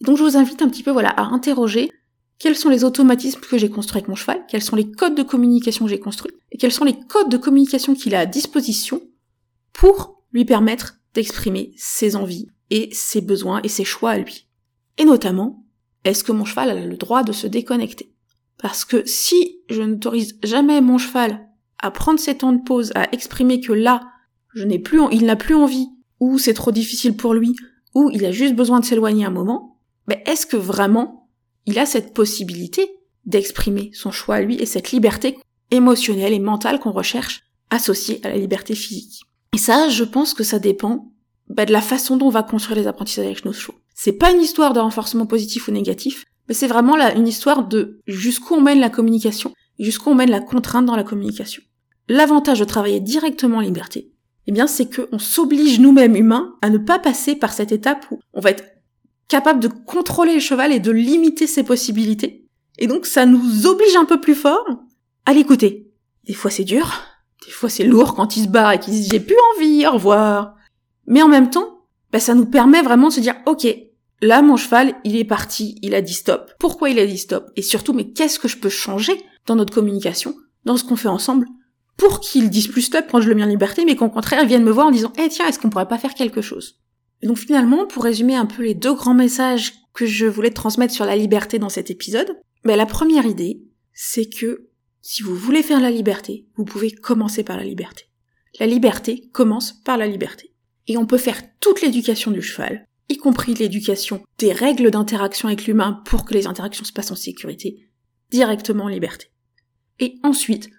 Donc 0.00 0.16
je 0.16 0.22
vous 0.22 0.36
invite 0.36 0.62
un 0.62 0.68
petit 0.68 0.82
peu 0.82 0.90
voilà 0.90 1.08
à 1.10 1.22
interroger 1.22 1.90
quels 2.38 2.56
sont 2.56 2.68
les 2.68 2.84
automatismes 2.84 3.40
que 3.40 3.56
j'ai 3.56 3.70
construits 3.70 3.98
avec 3.98 4.08
mon 4.08 4.14
cheval, 4.14 4.44
quels 4.48 4.62
sont 4.62 4.76
les 4.76 4.90
codes 4.90 5.14
de 5.14 5.22
communication 5.22 5.86
que 5.86 5.90
j'ai 5.90 6.00
construits, 6.00 6.34
et 6.52 6.58
quels 6.58 6.72
sont 6.72 6.84
les 6.84 6.98
codes 7.08 7.30
de 7.30 7.38
communication 7.38 7.94
qu'il 7.94 8.14
a 8.14 8.20
à 8.20 8.26
disposition 8.26 9.00
pour 9.72 10.22
lui 10.32 10.44
permettre 10.44 10.98
d'exprimer 11.16 11.72
ses 11.76 12.14
envies 12.14 12.48
et 12.70 12.90
ses 12.92 13.20
besoins 13.20 13.60
et 13.62 13.68
ses 13.68 13.84
choix 13.84 14.10
à 14.12 14.18
lui. 14.18 14.48
Et 14.98 15.04
notamment, 15.04 15.64
est-ce 16.04 16.22
que 16.22 16.32
mon 16.32 16.44
cheval 16.44 16.70
a 16.70 16.86
le 16.86 16.96
droit 16.96 17.24
de 17.24 17.32
se 17.32 17.46
déconnecter? 17.46 18.14
Parce 18.58 18.84
que 18.84 19.04
si 19.06 19.58
je 19.68 19.82
n'autorise 19.82 20.38
jamais 20.42 20.80
mon 20.80 20.98
cheval 20.98 21.48
à 21.78 21.90
prendre 21.90 22.20
ses 22.20 22.36
temps 22.36 22.52
de 22.52 22.62
pause, 22.62 22.92
à 22.94 23.12
exprimer 23.12 23.60
que 23.60 23.72
là, 23.72 24.02
je 24.54 24.64
n'ai 24.64 24.78
plus, 24.78 25.00
il 25.10 25.24
n'a 25.26 25.36
plus 25.36 25.54
envie, 25.54 25.88
ou 26.20 26.38
c'est 26.38 26.54
trop 26.54 26.70
difficile 26.70 27.16
pour 27.16 27.34
lui, 27.34 27.54
ou 27.94 28.10
il 28.12 28.24
a 28.24 28.32
juste 28.32 28.54
besoin 28.54 28.80
de 28.80 28.84
s'éloigner 28.84 29.24
un 29.24 29.30
moment, 29.30 29.80
mais 30.08 30.22
est-ce 30.26 30.46
que 30.46 30.56
vraiment 30.56 31.28
il 31.66 31.78
a 31.78 31.86
cette 31.86 32.14
possibilité 32.14 32.88
d'exprimer 33.24 33.90
son 33.92 34.10
choix 34.10 34.36
à 34.36 34.42
lui 34.42 34.56
et 34.56 34.66
cette 34.66 34.92
liberté 34.92 35.38
émotionnelle 35.70 36.32
et 36.32 36.38
mentale 36.38 36.78
qu'on 36.78 36.92
recherche 36.92 37.42
associée 37.70 38.20
à 38.22 38.28
la 38.28 38.36
liberté 38.36 38.74
physique? 38.74 39.22
Et 39.56 39.58
ça, 39.58 39.88
je 39.88 40.04
pense 40.04 40.34
que 40.34 40.44
ça 40.44 40.58
dépend 40.58 41.14
bah, 41.48 41.64
de 41.64 41.72
la 41.72 41.80
façon 41.80 42.18
dont 42.18 42.26
on 42.26 42.30
va 42.30 42.42
construire 42.42 42.78
les 42.78 42.86
apprentissages 42.86 43.24
avec 43.24 43.46
nos 43.46 43.54
chevaux. 43.54 43.78
C'est 43.94 44.12
pas 44.12 44.30
une 44.30 44.42
histoire 44.42 44.74
de 44.74 44.80
renforcement 44.80 45.24
positif 45.24 45.66
ou 45.66 45.70
négatif, 45.70 46.26
mais 46.46 46.52
c'est 46.52 46.66
vraiment 46.66 46.94
là 46.94 47.14
une 47.14 47.26
histoire 47.26 47.66
de 47.66 48.02
jusqu'où 48.06 48.56
on 48.56 48.60
mène 48.60 48.80
la 48.80 48.90
communication, 48.90 49.54
jusqu'où 49.78 50.10
on 50.10 50.14
mène 50.14 50.28
la 50.28 50.42
contrainte 50.42 50.84
dans 50.84 50.94
la 50.94 51.04
communication. 51.04 51.62
L'avantage 52.06 52.60
de 52.60 52.66
travailler 52.66 53.00
directement 53.00 53.56
en 53.56 53.60
liberté, 53.62 54.12
eh 54.46 54.52
bien, 54.52 54.66
c'est 54.66 54.94
qu'on 54.94 55.18
s'oblige 55.18 55.80
nous-mêmes 55.80 56.16
humains 56.16 56.54
à 56.60 56.68
ne 56.68 56.76
pas 56.76 56.98
passer 56.98 57.34
par 57.34 57.54
cette 57.54 57.72
étape 57.72 58.04
où 58.10 58.20
on 58.34 58.40
va 58.40 58.50
être 58.50 58.64
capable 59.26 59.60
de 59.60 59.68
contrôler 59.68 60.34
le 60.34 60.40
cheval 60.40 60.70
et 60.70 60.80
de 60.80 60.90
limiter 60.90 61.46
ses 61.46 61.62
possibilités. 61.62 62.44
Et 62.76 62.88
donc, 62.88 63.06
ça 63.06 63.24
nous 63.24 63.66
oblige 63.66 63.96
un 63.96 64.04
peu 64.04 64.20
plus 64.20 64.34
fort 64.34 64.66
à 65.24 65.32
l'écouter. 65.32 65.90
Des 66.26 66.34
fois, 66.34 66.50
c'est 66.50 66.64
dur. 66.64 67.15
Des 67.46 67.52
fois, 67.52 67.68
c'est 67.68 67.84
lourd 67.84 68.14
quand 68.14 68.36
il 68.36 68.44
se 68.44 68.48
barre 68.48 68.72
et 68.72 68.80
qu'il 68.80 68.94
se 68.94 69.00
dit 69.00 69.08
j'ai 69.10 69.20
plus 69.20 69.36
envie, 69.56 69.86
au 69.86 69.92
revoir. 69.92 70.56
Mais 71.06 71.22
en 71.22 71.28
même 71.28 71.50
temps, 71.50 71.86
bah, 72.12 72.20
ça 72.20 72.34
nous 72.34 72.46
permet 72.46 72.82
vraiment 72.82 73.08
de 73.08 73.14
se 73.14 73.20
dire, 73.20 73.36
ok, 73.46 73.66
là, 74.20 74.42
mon 74.42 74.56
cheval, 74.56 74.94
il 75.04 75.16
est 75.16 75.24
parti, 75.24 75.78
il 75.82 75.94
a 75.94 76.02
dit 76.02 76.14
stop. 76.14 76.52
Pourquoi 76.58 76.90
il 76.90 76.98
a 76.98 77.06
dit 77.06 77.18
stop? 77.18 77.50
Et 77.56 77.62
surtout, 77.62 77.92
mais 77.92 78.10
qu'est-ce 78.10 78.38
que 78.38 78.48
je 78.48 78.58
peux 78.58 78.68
changer 78.68 79.20
dans 79.46 79.56
notre 79.56 79.72
communication, 79.72 80.34
dans 80.64 80.76
ce 80.76 80.84
qu'on 80.84 80.96
fait 80.96 81.08
ensemble, 81.08 81.46
pour 81.96 82.20
qu'ils 82.20 82.50
disent 82.50 82.68
plus 82.68 82.82
stop 82.82 83.06
quand 83.10 83.20
je 83.20 83.28
le 83.28 83.34
mets 83.34 83.44
en 83.44 83.48
liberté, 83.48 83.84
mais 83.84 83.96
qu'au 83.96 84.10
contraire, 84.10 84.42
ils 84.42 84.48
viennent 84.48 84.64
me 84.64 84.72
voir 84.72 84.88
en 84.88 84.90
disant, 84.90 85.12
eh 85.18 85.28
tiens, 85.28 85.46
est-ce 85.46 85.58
qu'on 85.58 85.70
pourrait 85.70 85.88
pas 85.88 85.98
faire 85.98 86.14
quelque 86.14 86.42
chose? 86.42 86.80
Et 87.22 87.26
donc 87.26 87.38
finalement, 87.38 87.86
pour 87.86 88.04
résumer 88.04 88.36
un 88.36 88.46
peu 88.46 88.62
les 88.62 88.74
deux 88.74 88.92
grands 88.92 89.14
messages 89.14 89.72
que 89.94 90.04
je 90.04 90.26
voulais 90.26 90.50
transmettre 90.50 90.92
sur 90.92 91.06
la 91.06 91.16
liberté 91.16 91.58
dans 91.58 91.70
cet 91.70 91.90
épisode, 91.90 92.36
ben, 92.64 92.76
la 92.76 92.84
première 92.84 93.24
idée, 93.24 93.62
c'est 93.94 94.28
que 94.28 94.65
si 95.08 95.22
vous 95.22 95.36
voulez 95.36 95.62
faire 95.62 95.80
la 95.80 95.92
liberté, 95.92 96.48
vous 96.56 96.64
pouvez 96.64 96.90
commencer 96.90 97.44
par 97.44 97.56
la 97.56 97.62
liberté. 97.62 98.10
La 98.58 98.66
liberté 98.66 99.30
commence 99.32 99.72
par 99.84 99.96
la 99.96 100.08
liberté. 100.08 100.52
Et 100.88 100.96
on 100.96 101.06
peut 101.06 101.16
faire 101.16 101.40
toute 101.60 101.80
l'éducation 101.80 102.32
du 102.32 102.42
cheval, 102.42 102.88
y 103.08 103.16
compris 103.16 103.54
l'éducation 103.54 104.24
des 104.38 104.50
règles 104.50 104.90
d'interaction 104.90 105.46
avec 105.46 105.64
l'humain 105.66 106.02
pour 106.06 106.24
que 106.24 106.34
les 106.34 106.48
interactions 106.48 106.84
se 106.84 106.92
passent 106.92 107.12
en 107.12 107.16
sécurité, 107.16 107.88
directement 108.32 108.86
en 108.86 108.88
liberté. 108.88 109.30
Et 110.00 110.18
ensuite, 110.24 110.70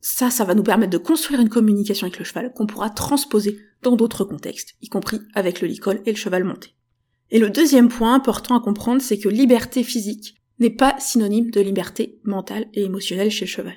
ça, 0.00 0.30
ça 0.30 0.42
va 0.42 0.56
nous 0.56 0.64
permettre 0.64 0.90
de 0.90 0.98
construire 0.98 1.40
une 1.40 1.48
communication 1.48 2.08
avec 2.08 2.18
le 2.18 2.24
cheval 2.24 2.52
qu'on 2.54 2.66
pourra 2.66 2.90
transposer 2.90 3.56
dans 3.82 3.94
d'autres 3.94 4.24
contextes, 4.24 4.74
y 4.82 4.88
compris 4.88 5.20
avec 5.32 5.60
le 5.60 5.68
licol 5.68 6.02
et 6.06 6.10
le 6.10 6.16
cheval 6.16 6.42
monté. 6.42 6.74
Et 7.30 7.38
le 7.38 7.50
deuxième 7.50 7.88
point 7.88 8.14
important 8.14 8.58
à 8.58 8.60
comprendre, 8.60 9.00
c'est 9.00 9.18
que 9.18 9.28
liberté 9.28 9.84
physique 9.84 10.34
n'est 10.58 10.70
pas 10.70 10.98
synonyme 10.98 11.50
de 11.50 11.60
liberté 11.60 12.20
mentale 12.24 12.66
et 12.74 12.84
émotionnelle 12.84 13.30
chez 13.30 13.44
le 13.44 13.50
cheval. 13.50 13.76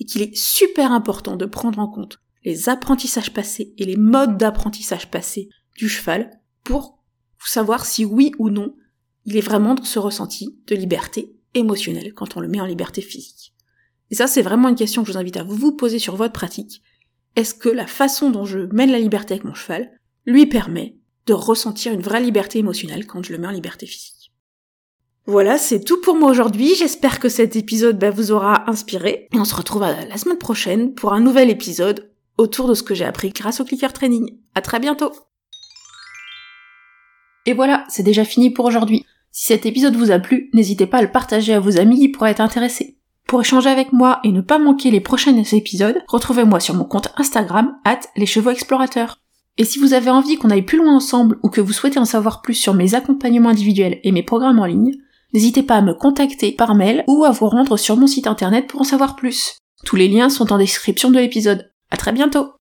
Et 0.00 0.04
qu'il 0.04 0.22
est 0.22 0.36
super 0.36 0.92
important 0.92 1.36
de 1.36 1.46
prendre 1.46 1.78
en 1.78 1.88
compte 1.88 2.18
les 2.44 2.68
apprentissages 2.68 3.32
passés 3.32 3.74
et 3.78 3.84
les 3.84 3.96
modes 3.96 4.36
d'apprentissage 4.36 5.10
passés 5.10 5.48
du 5.76 5.88
cheval 5.88 6.30
pour 6.62 7.02
savoir 7.44 7.86
si 7.86 8.04
oui 8.04 8.32
ou 8.38 8.50
non 8.50 8.74
il 9.24 9.36
est 9.36 9.42
vraiment 9.42 9.74
dans 9.74 9.84
ce 9.84 9.98
ressenti 9.98 10.58
de 10.66 10.74
liberté 10.74 11.34
émotionnelle 11.54 12.12
quand 12.14 12.36
on 12.36 12.40
le 12.40 12.48
met 12.48 12.60
en 12.60 12.66
liberté 12.66 13.00
physique. 13.00 13.54
Et 14.10 14.14
ça, 14.14 14.26
c'est 14.26 14.42
vraiment 14.42 14.68
une 14.68 14.74
question 14.74 15.02
que 15.02 15.08
je 15.08 15.12
vous 15.12 15.18
invite 15.18 15.38
à 15.38 15.44
vous 15.44 15.72
poser 15.72 15.98
sur 15.98 16.16
votre 16.16 16.32
pratique. 16.32 16.82
Est-ce 17.36 17.54
que 17.54 17.68
la 17.68 17.86
façon 17.86 18.30
dont 18.30 18.44
je 18.44 18.60
mène 18.72 18.92
la 18.92 18.98
liberté 18.98 19.34
avec 19.34 19.44
mon 19.44 19.54
cheval 19.54 19.90
lui 20.26 20.46
permet 20.46 20.98
de 21.26 21.32
ressentir 21.32 21.92
une 21.92 22.02
vraie 22.02 22.20
liberté 22.20 22.58
émotionnelle 22.58 23.06
quand 23.06 23.22
je 23.22 23.32
le 23.32 23.38
mets 23.38 23.46
en 23.46 23.52
liberté 23.52 23.86
physique? 23.86 24.13
Voilà, 25.26 25.56
c'est 25.56 25.80
tout 25.80 26.02
pour 26.02 26.16
moi 26.16 26.30
aujourd'hui. 26.30 26.74
J'espère 26.74 27.18
que 27.18 27.30
cet 27.30 27.56
épisode 27.56 27.98
bah, 27.98 28.10
vous 28.10 28.30
aura 28.30 28.68
inspiré. 28.70 29.28
Et 29.32 29.38
on 29.38 29.46
se 29.46 29.54
retrouve 29.54 29.82
la 29.82 30.16
semaine 30.18 30.36
prochaine 30.36 30.94
pour 30.94 31.14
un 31.14 31.20
nouvel 31.20 31.48
épisode 31.48 32.10
autour 32.36 32.68
de 32.68 32.74
ce 32.74 32.82
que 32.82 32.94
j'ai 32.94 33.06
appris 33.06 33.30
grâce 33.30 33.60
au 33.60 33.64
clicker 33.64 33.92
training. 33.92 34.36
À 34.54 34.60
très 34.60 34.80
bientôt 34.80 35.12
Et 37.46 37.54
voilà, 37.54 37.84
c'est 37.88 38.02
déjà 38.02 38.24
fini 38.24 38.50
pour 38.50 38.66
aujourd'hui. 38.66 39.06
Si 39.32 39.46
cet 39.46 39.64
épisode 39.64 39.96
vous 39.96 40.10
a 40.10 40.18
plu, 40.18 40.50
n'hésitez 40.52 40.86
pas 40.86 40.98
à 40.98 41.02
le 41.02 41.10
partager 41.10 41.54
à 41.54 41.60
vos 41.60 41.78
amis 41.78 41.98
qui 41.98 42.08
pourraient 42.08 42.32
être 42.32 42.40
intéressés. 42.40 42.98
Pour 43.26 43.40
échanger 43.40 43.70
avec 43.70 43.94
moi 43.94 44.20
et 44.24 44.30
ne 44.30 44.42
pas 44.42 44.58
manquer 44.58 44.90
les 44.90 45.00
prochains 45.00 45.34
épisodes, 45.34 46.02
retrouvez-moi 46.06 46.60
sur 46.60 46.74
mon 46.74 46.84
compte 46.84 47.14
Instagram, 47.16 47.74
at 47.86 48.00
les 48.16 48.26
chevaux 48.26 48.50
explorateurs. 48.50 49.20
Et 49.56 49.64
si 49.64 49.78
vous 49.78 49.94
avez 49.94 50.10
envie 50.10 50.36
qu'on 50.36 50.50
aille 50.50 50.62
plus 50.62 50.78
loin 50.78 50.94
ensemble 50.94 51.38
ou 51.42 51.48
que 51.48 51.62
vous 51.62 51.72
souhaitez 51.72 51.98
en 51.98 52.04
savoir 52.04 52.42
plus 52.42 52.54
sur 52.54 52.74
mes 52.74 52.94
accompagnements 52.94 53.48
individuels 53.48 54.00
et 54.04 54.12
mes 54.12 54.22
programmes 54.22 54.58
en 54.58 54.66
ligne, 54.66 54.92
n'hésitez 55.34 55.62
pas 55.62 55.76
à 55.76 55.82
me 55.82 55.92
contacter 55.92 56.52
par 56.52 56.74
mail 56.74 57.04
ou 57.06 57.24
à 57.24 57.30
vous 57.30 57.48
rendre 57.48 57.76
sur 57.76 57.96
mon 57.96 58.06
site 58.06 58.26
internet 58.26 58.66
pour 58.68 58.80
en 58.80 58.84
savoir 58.84 59.16
plus. 59.16 59.58
Tous 59.84 59.96
les 59.96 60.08
liens 60.08 60.30
sont 60.30 60.52
en 60.52 60.58
description 60.58 61.10
de 61.10 61.18
l'épisode. 61.18 61.70
À 61.90 61.98
très 61.98 62.12
bientôt! 62.12 62.53